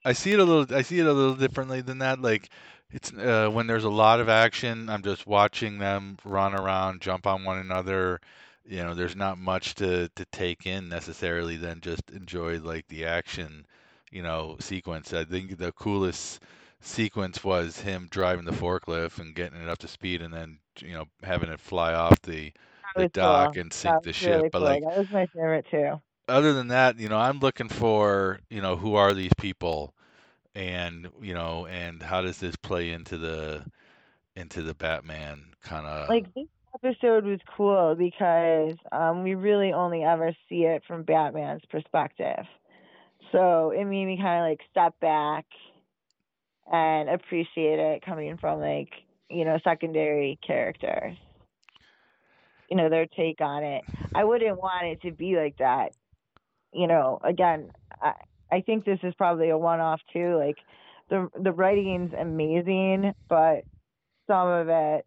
I 0.04 0.12
see 0.12 0.32
it 0.32 0.38
a 0.38 0.44
little. 0.44 0.76
I 0.76 0.82
see 0.82 0.98
it 0.98 1.06
a 1.06 1.12
little 1.12 1.34
differently 1.34 1.80
than 1.80 1.98
that. 1.98 2.20
Like 2.20 2.50
it's 2.90 3.12
uh, 3.12 3.48
when 3.52 3.66
there's 3.66 3.84
a 3.84 3.90
lot 3.90 4.20
of 4.20 4.28
action, 4.28 4.88
I'm 4.88 5.02
just 5.02 5.26
watching 5.26 5.78
them 5.78 6.16
run 6.24 6.54
around, 6.54 7.00
jump 7.00 7.26
on 7.26 7.44
one 7.44 7.58
another. 7.58 8.20
You 8.64 8.84
know, 8.84 8.94
there's 8.94 9.16
not 9.16 9.38
much 9.38 9.74
to 9.76 10.08
to 10.16 10.24
take 10.26 10.66
in 10.66 10.88
necessarily. 10.88 11.56
Than 11.56 11.80
just 11.80 12.10
enjoy 12.10 12.58
like 12.60 12.86
the 12.88 13.04
action, 13.06 13.66
you 14.10 14.22
know, 14.22 14.56
sequence. 14.60 15.12
I 15.12 15.24
think 15.24 15.56
the 15.58 15.72
coolest 15.72 16.42
sequence 16.80 17.42
was 17.44 17.80
him 17.80 18.08
driving 18.10 18.44
the 18.44 18.52
forklift 18.52 19.18
and 19.18 19.34
getting 19.34 19.60
it 19.60 19.68
up 19.68 19.78
to 19.78 19.88
speed, 19.88 20.22
and 20.22 20.32
then 20.32 20.58
you 20.80 20.94
know 20.94 21.06
having 21.22 21.50
it 21.50 21.60
fly 21.60 21.94
off 21.94 22.20
the 22.22 22.52
the 22.96 23.06
dock 23.06 23.56
cool. 23.56 23.56
and 23.56 23.72
sink 23.72 24.02
the 24.02 24.12
ship. 24.12 24.46
really 24.46 24.50
But 24.52 24.62
cool. 24.62 24.62
like 24.62 24.82
that 24.82 24.96
was 24.96 25.08
my 25.10 25.26
favorite 25.26 25.66
too. 25.70 26.00
other 26.28 26.52
than 26.52 26.68
that, 26.68 26.98
you 26.98 27.08
know, 27.08 27.18
I'm 27.18 27.38
looking 27.40 27.68
for, 27.68 28.40
you 28.50 28.60
know, 28.60 28.76
who 28.76 28.94
are 28.94 29.12
these 29.14 29.32
people 29.38 29.94
and, 30.58 31.08
you 31.22 31.34
know, 31.34 31.66
and 31.66 32.02
how 32.02 32.20
does 32.20 32.38
this 32.38 32.56
play 32.56 32.90
into 32.90 33.16
the 33.16 33.64
into 34.34 34.62
the 34.62 34.74
Batman 34.74 35.44
kind 35.62 35.86
of 35.86 36.08
Like 36.08 36.34
this 36.34 36.48
episode 36.74 37.24
was 37.24 37.38
cool 37.56 37.94
because 37.94 38.76
um 38.90 39.22
we 39.22 39.34
really 39.34 39.72
only 39.72 40.02
ever 40.02 40.34
see 40.48 40.64
it 40.64 40.82
from 40.86 41.04
Batman's 41.04 41.62
perspective. 41.70 42.44
So 43.30 43.70
it 43.70 43.84
made 43.84 44.04
me 44.06 44.18
kind 44.20 44.42
of 44.42 44.50
like 44.50 44.60
step 44.70 44.98
back 45.00 45.46
and 46.70 47.08
appreciate 47.08 47.78
it 47.78 48.04
coming 48.04 48.36
from 48.36 48.58
like 48.58 48.90
you 49.30 49.44
know 49.44 49.58
secondary 49.62 50.40
characters. 50.44 51.16
You 52.68 52.76
know 52.76 52.90
their 52.90 53.06
take 53.06 53.40
on 53.40 53.62
it. 53.62 53.84
I 54.12 54.24
wouldn't 54.24 54.58
want 54.58 54.86
it 54.86 55.02
to 55.02 55.12
be 55.12 55.36
like 55.36 55.58
that. 55.58 55.92
You 56.72 56.86
know, 56.88 57.20
again, 57.22 57.70
I 58.02 58.12
I 58.50 58.60
think 58.60 58.84
this 58.84 59.00
is 59.02 59.14
probably 59.14 59.50
a 59.50 59.58
one-off 59.58 60.00
too. 60.12 60.36
Like 60.36 60.58
the 61.10 61.28
the 61.40 61.52
writing's 61.52 62.12
amazing, 62.12 63.14
but 63.28 63.64
some 64.26 64.48
of 64.48 64.68
it 64.68 65.06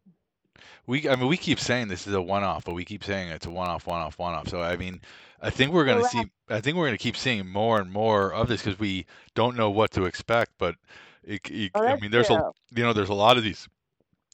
we 0.87 1.07
I 1.09 1.15
mean 1.15 1.27
we 1.27 1.37
keep 1.37 1.59
saying 1.59 1.87
this 1.87 2.07
is 2.07 2.13
a 2.13 2.21
one-off, 2.21 2.65
but 2.65 2.73
we 2.73 2.85
keep 2.85 3.03
saying 3.03 3.29
it's 3.29 3.45
a 3.45 3.51
one-off, 3.51 3.87
one-off, 3.87 4.17
one-off. 4.19 4.47
So 4.47 4.61
I 4.61 4.77
mean, 4.77 5.01
I 5.41 5.49
think 5.49 5.73
we're 5.73 5.85
going 5.85 6.01
to 6.01 6.07
see 6.07 6.23
I 6.49 6.61
think 6.61 6.77
we're 6.77 6.85
going 6.85 6.97
to 6.97 7.03
keep 7.03 7.17
seeing 7.17 7.47
more 7.47 7.79
and 7.79 7.91
more 7.91 8.33
of 8.33 8.47
this 8.47 8.61
cuz 8.61 8.77
we 8.79 9.05
don't 9.35 9.55
know 9.55 9.69
what 9.69 9.91
to 9.91 10.05
expect, 10.05 10.51
but 10.57 10.75
it, 11.23 11.41
it, 11.49 11.71
Oh, 11.75 11.85
I 11.85 11.99
mean 11.99 12.11
there's 12.11 12.29
a 12.29 12.51
you 12.71 12.83
know 12.83 12.93
there's 12.93 13.09
a 13.09 13.13
lot 13.13 13.37
of 13.37 13.43
these 13.43 13.67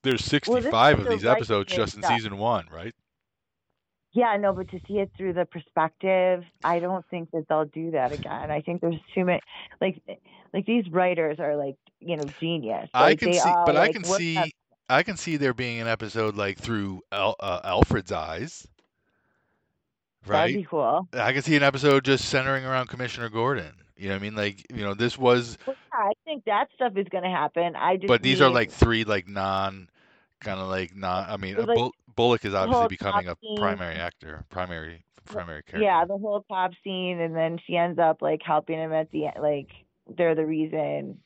there's 0.04 0.24
65 0.24 1.00
is 1.00 1.06
of 1.06 1.12
these 1.12 1.26
episodes 1.26 1.74
just 1.74 1.96
in 1.96 2.04
stuff. 2.04 2.16
season 2.16 2.38
1, 2.38 2.68
right? 2.72 2.94
Yeah, 4.18 4.36
no, 4.38 4.52
but 4.52 4.68
to 4.72 4.80
see 4.88 4.96
it 4.98 5.12
through 5.16 5.34
the 5.34 5.46
perspective, 5.46 6.44
I 6.64 6.80
don't 6.80 7.06
think 7.08 7.30
that 7.32 7.46
they'll 7.48 7.66
do 7.66 7.92
that 7.92 8.14
again. 8.14 8.50
I 8.50 8.62
think 8.62 8.82
there's 8.82 8.96
too 9.14 9.24
many, 9.26 9.42
like, 9.80 10.02
like 10.56 10.66
these 10.66 10.90
writers 10.90 11.40
are 11.40 11.56
like, 11.56 11.76
you 12.00 12.18
know, 12.18 12.24
genius. 12.40 12.90
I 12.96 13.10
Like 13.12 13.20
can 13.20 13.34
see, 13.34 13.52
but 13.68 13.78
I 13.78 13.94
can 13.94 14.04
see, 14.04 14.38
up- 14.40 14.48
I 14.90 15.04
can 15.04 15.18
see 15.18 15.38
there 15.38 15.54
being 15.54 15.80
an 15.82 15.88
episode 15.88 16.36
like 16.36 16.58
through 16.58 17.04
Al, 17.12 17.36
uh, 17.40 17.60
Alfred's 17.64 18.12
eyes, 18.12 18.68
That'd 20.26 20.34
right? 20.34 20.56
be 20.56 20.64
cool. 20.68 21.08
I 21.14 21.32
can 21.32 21.44
see 21.44 21.56
an 21.56 21.62
episode 21.62 22.04
just 22.04 22.26
centering 22.26 22.66
around 22.66 22.88
Commissioner 22.88 23.30
Gordon. 23.30 23.72
You 23.98 24.10
know 24.10 24.16
what 24.16 24.20
I 24.20 24.24
mean? 24.24 24.36
Like, 24.36 24.66
you 24.74 24.84
know, 24.84 24.96
this 24.96 25.16
was, 25.16 25.60
Well, 25.68 25.76
yeah, 25.94 26.06
I 26.06 26.12
think 26.26 26.46
that 26.46 26.70
stuff 26.74 26.94
is 26.98 27.06
gonna 27.12 27.30
happen. 27.30 27.76
I 27.76 27.98
just 27.98 28.08
but 28.08 28.24
these 28.24 28.42
are 28.42 28.50
like 28.50 28.72
three 28.72 29.04
like 29.04 29.28
non, 29.28 29.90
kind 30.40 30.60
of 30.60 30.70
like 30.70 30.96
non. 30.96 31.30
I 31.30 31.38
mean, 31.38 31.56
like, 31.56 31.76
Bull, 31.76 31.94
Bullock 32.18 32.44
is 32.44 32.54
obviously 32.54 32.88
becoming 32.90 33.30
a 33.30 33.36
scene- 33.42 33.58
primary 33.58 33.96
actor, 33.96 34.44
primary 34.50 35.06
primary 35.24 35.64
character. 35.64 35.86
yeah, 35.86 36.04
the 36.06 36.18
whole 36.18 36.44
cop 36.50 36.72
scene, 36.84 37.22
and 37.22 37.34
then 37.36 37.60
she 37.66 37.78
ends 37.78 37.98
up 38.00 38.22
like 38.22 38.42
helping 38.44 38.78
him 38.78 38.92
at 38.92 39.10
the 39.12 39.28
end. 39.28 39.36
Like 39.42 39.70
they're 40.18 40.36
the 40.36 40.46
reason. 40.46 41.20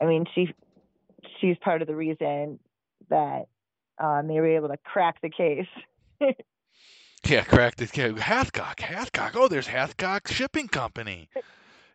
I 0.00 0.04
mean, 0.04 0.26
she 0.34 0.52
she's 1.40 1.56
part 1.58 1.80
of 1.80 1.88
the 1.88 1.96
reason 1.96 2.58
that 3.08 3.46
um, 3.98 4.28
they 4.28 4.34
were 4.34 4.56
able 4.56 4.68
to 4.68 4.76
crack 4.84 5.22
the 5.22 5.30
case. 5.30 5.66
Yeah, 7.28 7.42
cracked 7.42 7.82
it. 7.82 7.96
yeah, 7.96 8.10
Hathcock, 8.10 8.76
Hathcock. 8.76 9.32
Oh, 9.34 9.48
there's 9.48 9.66
Hathcock 9.66 10.28
Shipping 10.28 10.68
Company. 10.68 11.28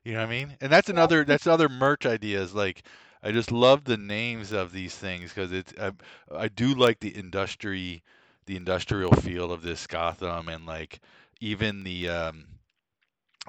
You 0.04 0.14
know 0.14 0.22
what 0.22 0.30
I 0.30 0.32
mean? 0.32 0.58
And 0.60 0.72
that's 0.72 0.90
another 0.90 1.24
that's 1.24 1.46
other 1.46 1.70
merch 1.70 2.08
ideas. 2.08 2.56
Like, 2.56 2.82
I 3.24 3.32
just 3.32 3.52
love 3.52 3.84
the 3.86 3.98
names 3.98 4.52
of 4.52 4.72
these 4.72 4.96
things 4.96 5.32
because 5.34 5.52
it's 5.52 5.74
I, 5.80 5.92
I 6.36 6.48
do 6.48 6.74
like 6.76 7.00
the 7.00 7.10
industry, 7.10 8.04
the 8.46 8.56
industrial 8.56 9.12
feel 9.14 9.52
of 9.52 9.62
this 9.64 9.88
Gotham, 9.88 10.48
and 10.50 10.66
like 10.66 11.00
even 11.40 11.84
the 11.84 12.10
um, 12.10 12.46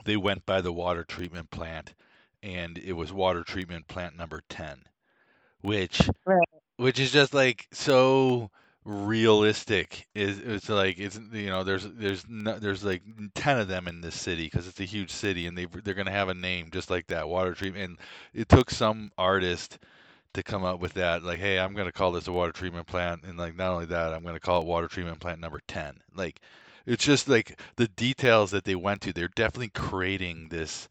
they 0.04 0.16
went 0.16 0.46
by 0.46 0.60
the 0.60 0.72
water 0.72 1.04
treatment 1.04 1.50
plant, 1.50 1.94
and 2.42 2.78
it 2.78 2.92
was 2.92 3.12
water 3.12 3.42
treatment 3.44 3.88
plant 3.88 4.16
number 4.16 4.42
ten, 4.48 4.84
which 5.62 6.08
Right. 6.26 6.48
which 6.76 6.98
is 6.98 7.12
just 7.12 7.34
like 7.34 7.68
so 7.72 8.50
realistic 8.84 10.08
is 10.14 10.38
it's 10.40 10.68
like 10.68 10.98
it's 10.98 11.18
you 11.32 11.50
know 11.50 11.62
there's 11.62 11.84
there's 11.92 12.24
no, 12.28 12.58
there's 12.58 12.82
like 12.84 13.02
10 13.34 13.60
of 13.60 13.68
them 13.68 13.86
in 13.86 14.00
this 14.00 14.20
city 14.20 14.44
because 14.44 14.66
it's 14.66 14.80
a 14.80 14.84
huge 14.84 15.10
city 15.10 15.46
and 15.46 15.56
they 15.56 15.66
they're 15.84 15.94
going 15.94 16.06
to 16.06 16.12
have 16.12 16.28
a 16.28 16.34
name 16.34 16.68
just 16.72 16.90
like 16.90 17.06
that 17.06 17.28
water 17.28 17.54
treatment 17.54 17.84
and 17.84 17.98
it 18.34 18.48
took 18.48 18.70
some 18.70 19.12
artist 19.16 19.78
to 20.34 20.42
come 20.42 20.64
up 20.64 20.80
with 20.80 20.94
that 20.94 21.22
like 21.22 21.38
hey 21.38 21.60
I'm 21.60 21.74
going 21.74 21.86
to 21.86 21.92
call 21.92 22.10
this 22.10 22.26
a 22.26 22.32
water 22.32 22.52
treatment 22.52 22.88
plant 22.88 23.22
and 23.22 23.38
like 23.38 23.54
not 23.54 23.72
only 23.72 23.86
that 23.86 24.12
I'm 24.12 24.22
going 24.22 24.34
to 24.34 24.40
call 24.40 24.62
it 24.62 24.66
water 24.66 24.88
treatment 24.88 25.20
plant 25.20 25.40
number 25.40 25.60
10 25.68 25.98
like 26.16 26.40
it's 26.86 27.04
just 27.04 27.28
like 27.28 27.60
the 27.76 27.88
details 27.88 28.50
that 28.50 28.64
they 28.64 28.74
went 28.74 29.02
to. 29.02 29.12
They're 29.12 29.28
definitely 29.28 29.70
creating 29.70 30.48
this 30.48 30.88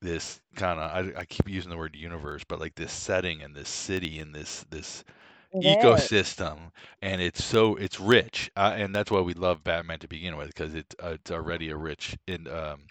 this 0.00 0.40
kind 0.54 0.78
of 0.78 0.90
I, 0.90 1.20
I 1.20 1.24
keep 1.24 1.48
using 1.48 1.70
the 1.70 1.76
word 1.76 1.96
universe, 1.96 2.44
but 2.44 2.60
like 2.60 2.74
this 2.74 2.92
setting 2.92 3.42
and 3.42 3.54
this 3.54 3.68
city 3.68 4.18
and 4.20 4.34
this 4.34 4.64
this 4.70 5.04
It 5.52 5.80
ecosystem, 5.80 6.72
and 7.00 7.22
it's 7.22 7.42
so 7.42 7.76
it's 7.76 7.98
rich, 7.98 8.50
uh, 8.56 8.74
and 8.76 8.94
that's 8.94 9.10
why 9.10 9.20
we 9.20 9.34
love 9.34 9.64
Batman 9.64 9.98
to 10.00 10.08
begin 10.08 10.36
with 10.36 10.48
because 10.48 10.74
it's 10.74 10.94
uh, 11.02 11.10
it's 11.14 11.30
already 11.30 11.70
a 11.70 11.76
rich 11.76 12.16
in 12.26 12.46
um 12.48 12.82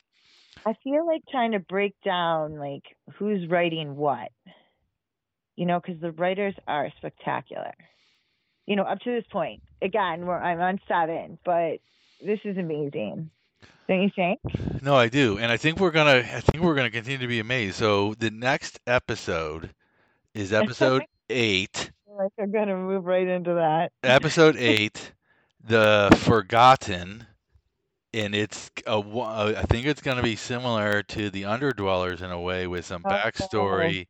I 0.65 0.73
feel 0.83 1.05
like 1.05 1.21
trying 1.31 1.53
to 1.53 1.59
break 1.59 1.95
down 2.03 2.59
like 2.59 2.83
who's 3.15 3.47
writing 3.49 3.95
what. 3.95 4.31
You 5.55 5.65
know, 5.65 5.79
because 5.79 5.99
the 6.01 6.11
writers 6.11 6.55
are 6.67 6.91
spectacular. 6.97 7.73
You 8.65 8.75
know, 8.75 8.83
up 8.83 8.99
to 8.99 9.11
this 9.11 9.23
point. 9.31 9.63
Again, 9.81 10.25
we're, 10.25 10.37
I'm 10.37 10.59
on 10.59 10.79
seven, 10.87 11.39
but 11.45 11.77
this 12.23 12.39
is 12.43 12.57
amazing. 12.57 13.31
Don't 13.87 14.01
you 14.03 14.09
think? 14.13 14.39
No, 14.81 14.95
I 14.95 15.07
do, 15.07 15.37
and 15.37 15.49
I 15.49 15.55
think 15.57 15.79
we're 15.79 15.91
gonna. 15.91 16.17
I 16.17 16.41
think 16.41 16.63
we're 16.63 16.75
gonna 16.75 16.91
continue 16.91 17.19
to 17.19 17.27
be 17.27 17.39
amazed. 17.39 17.75
So 17.75 18.13
the 18.15 18.29
next 18.29 18.79
episode 18.85 19.73
is 20.33 20.51
episode 20.51 21.03
eight. 21.29 21.86
Like 22.17 22.31
I'm 22.39 22.51
gonna 22.51 22.75
move 22.75 23.05
right 23.05 23.27
into 23.27 23.55
that. 23.55 23.91
Episode 24.03 24.55
eight, 24.57 25.11
the 25.63 26.09
Forgotten, 26.23 27.25
and 28.13 28.33
it's 28.33 28.71
a. 28.87 28.97
I 28.97 29.63
think 29.69 29.85
it's 29.85 30.01
gonna 30.01 30.23
be 30.23 30.35
similar 30.35 31.03
to 31.03 31.29
the 31.29 31.43
Underdwellers 31.43 32.21
in 32.21 32.31
a 32.31 32.41
way, 32.41 32.65
with 32.65 32.85
some 32.85 33.03
backstory 33.03 34.07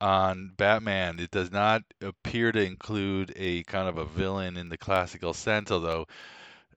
on 0.00 0.52
Batman. 0.56 1.18
It 1.20 1.30
does 1.30 1.52
not 1.52 1.82
appear 2.00 2.50
to 2.50 2.64
include 2.64 3.34
a 3.36 3.62
kind 3.64 3.88
of 3.88 3.98
a 3.98 4.06
villain 4.06 4.56
in 4.56 4.70
the 4.70 4.78
classical 4.78 5.34
sense, 5.34 5.70
although 5.70 6.06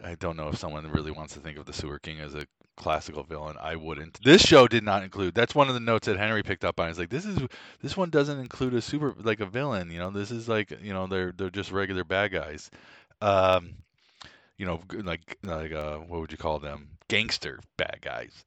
I 0.03 0.15
don't 0.15 0.35
know 0.35 0.49
if 0.49 0.57
someone 0.57 0.91
really 0.91 1.11
wants 1.11 1.33
to 1.35 1.39
think 1.39 1.57
of 1.57 1.65
the 1.65 1.73
Sewer 1.73 1.99
King 1.99 2.19
as 2.19 2.35
a 2.35 2.45
classical 2.75 3.23
villain. 3.23 3.55
I 3.62 3.75
wouldn't. 3.75 4.21
This 4.23 4.41
show 4.41 4.67
did 4.67 4.83
not 4.83 5.03
include. 5.03 5.33
That's 5.36 5.55
one 5.55 5.67
of 5.67 5.73
the 5.73 5.79
notes 5.79 6.07
that 6.07 6.17
Henry 6.17 6.43
picked 6.43 6.65
up 6.65 6.79
on. 6.79 6.88
He's 6.88 6.99
like, 6.99 7.09
this 7.09 7.25
is 7.25 7.39
this 7.81 7.95
one 7.97 8.09
doesn't 8.09 8.39
include 8.39 8.73
a 8.73 8.81
super 8.81 9.13
like 9.21 9.39
a 9.39 9.45
villain. 9.45 9.91
You 9.91 9.99
know, 9.99 10.09
this 10.12 10.31
is 10.31 10.47
like 10.49 10.71
you 10.81 10.93
know 10.93 11.07
they're 11.07 11.31
they're 11.31 11.49
just 11.49 11.71
regular 11.71 12.03
bad 12.03 12.31
guys. 12.31 12.69
Um, 13.21 13.75
you 14.57 14.65
know, 14.65 14.81
like 14.93 15.38
like 15.43 15.71
uh, 15.71 15.97
what 15.99 16.21
would 16.21 16.31
you 16.31 16.38
call 16.38 16.59
them? 16.59 16.89
Gangster 17.07 17.59
bad 17.77 17.99
guys. 18.01 18.43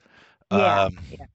Yeah, 0.51 0.85
Um, 0.85 0.99
yeah. 1.11 1.27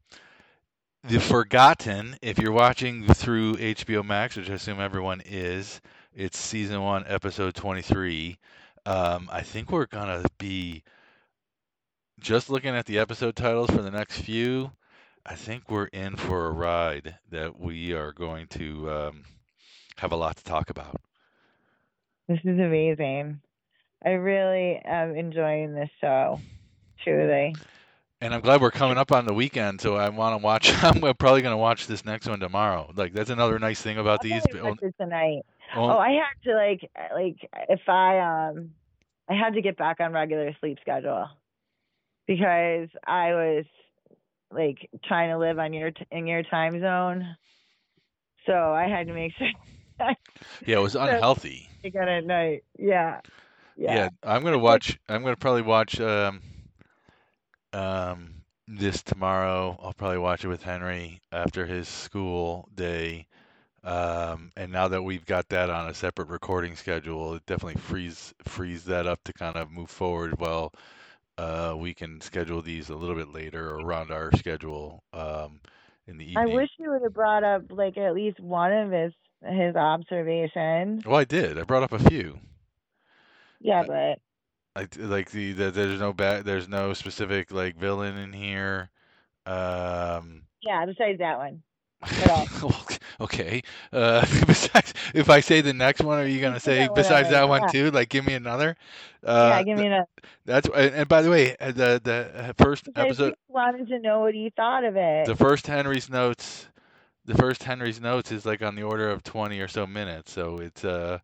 The 1.03 1.19
Forgotten, 1.19 2.17
if 2.21 2.37
you're 2.39 2.51
watching 2.51 3.05
through 3.07 3.55
HBO 3.57 4.05
Max, 4.05 4.35
which 4.35 4.49
I 4.49 4.53
assume 4.53 4.79
everyone 4.79 5.21
is, 5.25 5.81
it's 6.13 6.37
season 6.37 6.81
one, 6.81 7.05
episode 7.07 7.55
23. 7.55 8.37
Um, 8.85 9.29
I 9.31 9.41
think 9.41 9.71
we're 9.71 9.85
gonna 9.87 10.23
be 10.37 10.83
just 12.21 12.49
looking 12.49 12.75
at 12.75 12.85
the 12.85 12.99
episode 12.99 13.35
titles 13.35 13.69
for 13.71 13.81
the 13.81 13.91
next 13.91 14.21
few. 14.21 14.71
I 15.25 15.35
think 15.35 15.69
we're 15.69 15.85
in 15.85 16.15
for 16.15 16.47
a 16.47 16.51
ride 16.51 17.17
that 17.31 17.59
we 17.59 17.93
are 17.93 18.11
going 18.11 18.47
to 18.47 18.89
um, 18.91 19.23
have 19.97 20.11
a 20.11 20.15
lot 20.15 20.37
to 20.37 20.43
talk 20.43 20.69
about. 20.69 21.01
This 22.27 22.39
is 22.43 22.59
amazing. 22.59 23.41
I 24.05 24.11
really 24.11 24.81
am 24.85 25.15
enjoying 25.15 25.73
this 25.73 25.89
show. 25.99 26.39
Truly. 27.03 27.55
And 28.19 28.33
I'm 28.33 28.41
glad 28.41 28.61
we're 28.61 28.71
coming 28.71 28.97
up 28.97 29.11
on 29.11 29.25
the 29.25 29.33
weekend, 29.33 29.81
so 29.81 29.95
I 29.95 30.09
want 30.09 30.39
to 30.39 30.43
watch. 30.43 30.71
I'm 30.83 30.99
probably 30.99 31.41
going 31.41 31.53
to 31.53 31.57
watch 31.57 31.87
this 31.87 32.05
next 32.05 32.27
one 32.27 32.39
tomorrow. 32.39 32.91
Like 32.95 33.13
that's 33.13 33.31
another 33.31 33.57
nice 33.57 33.81
thing 33.81 33.97
about 33.97 34.21
these. 34.21 34.43
watch 34.53 34.79
it 34.81 34.95
tonight. 34.99 35.41
Oh, 35.75 35.91
Oh, 35.91 35.97
I 35.97 36.11
had 36.11 36.43
to 36.43 36.55
like 36.55 36.91
like 37.15 37.49
if 37.69 37.87
I 37.87 38.19
um 38.19 38.71
I 39.27 39.33
had 39.33 39.53
to 39.55 39.61
get 39.61 39.77
back 39.77 39.99
on 39.99 40.13
regular 40.13 40.55
sleep 40.59 40.77
schedule 40.81 41.27
because 42.27 42.89
I 43.05 43.33
was 43.33 43.65
like 44.51 44.77
trying 45.05 45.29
to 45.29 45.37
live 45.37 45.59
on 45.59 45.73
your 45.73 45.91
t- 45.91 46.05
in 46.11 46.27
your 46.27 46.43
time 46.43 46.79
zone. 46.79 47.35
So 48.45 48.53
I 48.53 48.87
had 48.87 49.07
to 49.07 49.13
make 49.13 49.33
sure 49.37 49.49
yeah, 50.65 50.77
it 50.77 50.81
was 50.81 50.95
unhealthy. 50.95 51.69
I 51.85 51.89
got 51.89 52.07
at 52.07 52.25
night. 52.25 52.63
Yeah. 52.77 53.19
Yeah, 53.85 54.07
Yeah. 54.07 54.09
I'm 54.23 54.43
gonna 54.43 54.57
watch. 54.57 54.99
I'm 55.09 55.23
gonna 55.23 55.35
probably 55.35 55.61
watch 55.61 55.99
um, 55.99 56.41
um, 57.73 58.43
this 58.67 59.01
tomorrow. 59.03 59.77
I'll 59.81 59.93
probably 59.93 60.17
watch 60.19 60.43
it 60.43 60.47
with 60.47 60.63
Henry 60.63 61.21
after 61.31 61.65
his 61.65 61.87
school 61.87 62.69
day. 62.73 63.27
Um, 63.83 64.51
and 64.57 64.71
now 64.71 64.87
that 64.89 65.01
we've 65.03 65.25
got 65.25 65.49
that 65.49 65.69
on 65.69 65.89
a 65.89 65.93
separate 65.93 66.29
recording 66.29 66.75
schedule, 66.75 67.35
it 67.35 67.45
definitely 67.45 67.81
frees 67.81 68.33
frees 68.43 68.85
that 68.85 69.07
up 69.07 69.23
to 69.25 69.33
kind 69.33 69.55
of 69.55 69.71
move 69.71 69.89
forward. 69.89 70.39
Well, 70.39 70.73
uh, 71.41 71.75
we 71.75 71.93
can 71.93 72.21
schedule 72.21 72.61
these 72.61 72.89
a 72.89 72.95
little 72.95 73.15
bit 73.15 73.33
later 73.33 73.71
or 73.71 73.79
around 73.79 74.11
our 74.11 74.31
schedule 74.37 75.03
um, 75.11 75.59
in 76.05 76.17
the 76.17 76.25
evening. 76.25 76.43
I 76.43 76.55
wish 76.55 76.69
you 76.77 76.91
would 76.91 77.01
have 77.01 77.13
brought 77.13 77.43
up 77.43 77.63
like 77.71 77.97
at 77.97 78.13
least 78.13 78.39
one 78.39 78.71
of 78.71 78.91
his 78.91 79.11
his 79.43 79.75
observations. 79.75 81.03
Well, 81.03 81.15
I 81.15 81.23
did. 81.23 81.57
I 81.57 81.63
brought 81.63 81.81
up 81.81 81.93
a 81.93 81.99
few. 81.99 82.39
Yeah, 83.59 83.83
but 83.87 84.19
like 84.75 84.95
like 84.99 85.31
the, 85.31 85.53
the 85.53 85.71
there's 85.71 85.99
no 85.99 86.13
bad 86.13 86.45
there's 86.45 86.69
no 86.69 86.93
specific 86.93 87.51
like 87.51 87.75
villain 87.75 88.17
in 88.17 88.33
here 88.33 88.89
um 89.45 90.43
yeah, 90.61 90.85
besides 90.85 91.17
that 91.19 91.39
one. 91.39 91.63
Okay 93.21 93.61
uh 93.93 94.21
besides 94.47 94.93
if 95.13 95.29
i 95.29 95.39
say 95.39 95.61
the 95.61 95.73
next 95.73 96.01
one 96.01 96.19
are 96.19 96.25
you 96.25 96.41
gonna 96.41 96.59
say 96.59 96.87
besides 96.87 97.29
that 97.29 97.47
one 97.47 97.65
too? 97.65 97.91
Like 97.91 98.09
give 98.09 98.25
me 98.25 98.33
another? 98.33 98.75
Uh 99.23 99.61
yeah, 99.61 99.63
give 99.63 99.77
me 99.77 99.87
a 99.87 100.05
that's 100.45 100.67
and 100.73 100.95
and 100.95 101.07
by 101.07 101.21
the 101.21 101.29
way 101.29 101.55
uh, 101.59 101.71
the 101.71 102.01
the 102.03 102.53
first 102.57 102.89
I 102.95 103.11
episode 103.11 103.35
wanted 103.47 103.87
to 103.89 103.99
know 103.99 104.21
what 104.21 104.33
he 104.33 104.49
thought 104.55 104.83
of 104.83 104.95
it. 104.95 105.29
the 105.29 105.35
first 105.35 105.67
henry's 105.67 106.09
notes 106.09 106.67
the 107.25 107.35
first 107.35 107.63
henry's 107.63 107.99
notes 108.01 108.31
is 108.31 108.45
like 108.45 108.61
on 108.61 108.75
the 108.75 108.83
order 108.83 109.09
of 109.09 109.23
20 109.23 109.59
or 109.59 109.67
so 109.67 109.85
minutes 109.85 110.31
so 110.31 110.57
it's 110.57 110.83
uh 110.83 111.19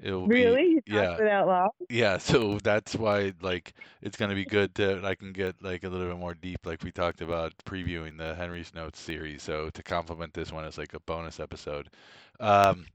it'll 0.00 0.26
really? 0.26 0.74
Talked 0.74 0.88
yeah. 0.88 1.16
that? 1.44 1.70
Yeah, 1.88 2.18
so 2.18 2.58
that's 2.62 2.94
why 2.94 3.32
like 3.40 3.74
it's 4.02 4.16
gonna 4.16 4.34
be 4.34 4.44
good 4.44 4.74
to 4.76 5.00
I 5.04 5.14
can 5.14 5.32
get 5.32 5.62
like 5.62 5.84
a 5.84 5.88
little 5.88 6.08
bit 6.08 6.18
more 6.18 6.34
deep, 6.34 6.64
like 6.64 6.82
we 6.82 6.92
talked 6.92 7.20
about 7.20 7.52
previewing 7.64 8.18
the 8.18 8.34
Henry's 8.34 8.74
Notes 8.74 9.00
series. 9.00 9.42
So 9.42 9.70
to 9.70 9.82
complement 9.82 10.34
this 10.34 10.52
one 10.52 10.64
as 10.64 10.78
like 10.78 10.94
a 10.94 11.00
bonus 11.00 11.40
episode. 11.40 11.88
Um, 12.40 12.86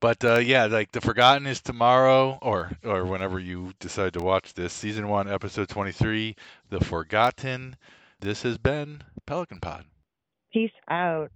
but 0.00 0.22
uh, 0.24 0.38
yeah, 0.38 0.66
like 0.66 0.92
the 0.92 1.00
Forgotten 1.00 1.46
is 1.46 1.60
tomorrow, 1.60 2.38
or 2.42 2.70
or 2.84 3.04
whenever 3.06 3.38
you 3.38 3.72
decide 3.80 4.12
to 4.12 4.20
watch 4.20 4.54
this, 4.54 4.72
season 4.72 5.08
one, 5.08 5.28
episode 5.28 5.68
twenty 5.68 5.92
three, 5.92 6.36
The 6.68 6.80
Forgotten. 6.80 7.76
This 8.20 8.42
has 8.42 8.58
been 8.58 9.02
Pelican 9.26 9.60
Pod. 9.60 9.84
Peace 10.52 10.70
out. 10.88 11.30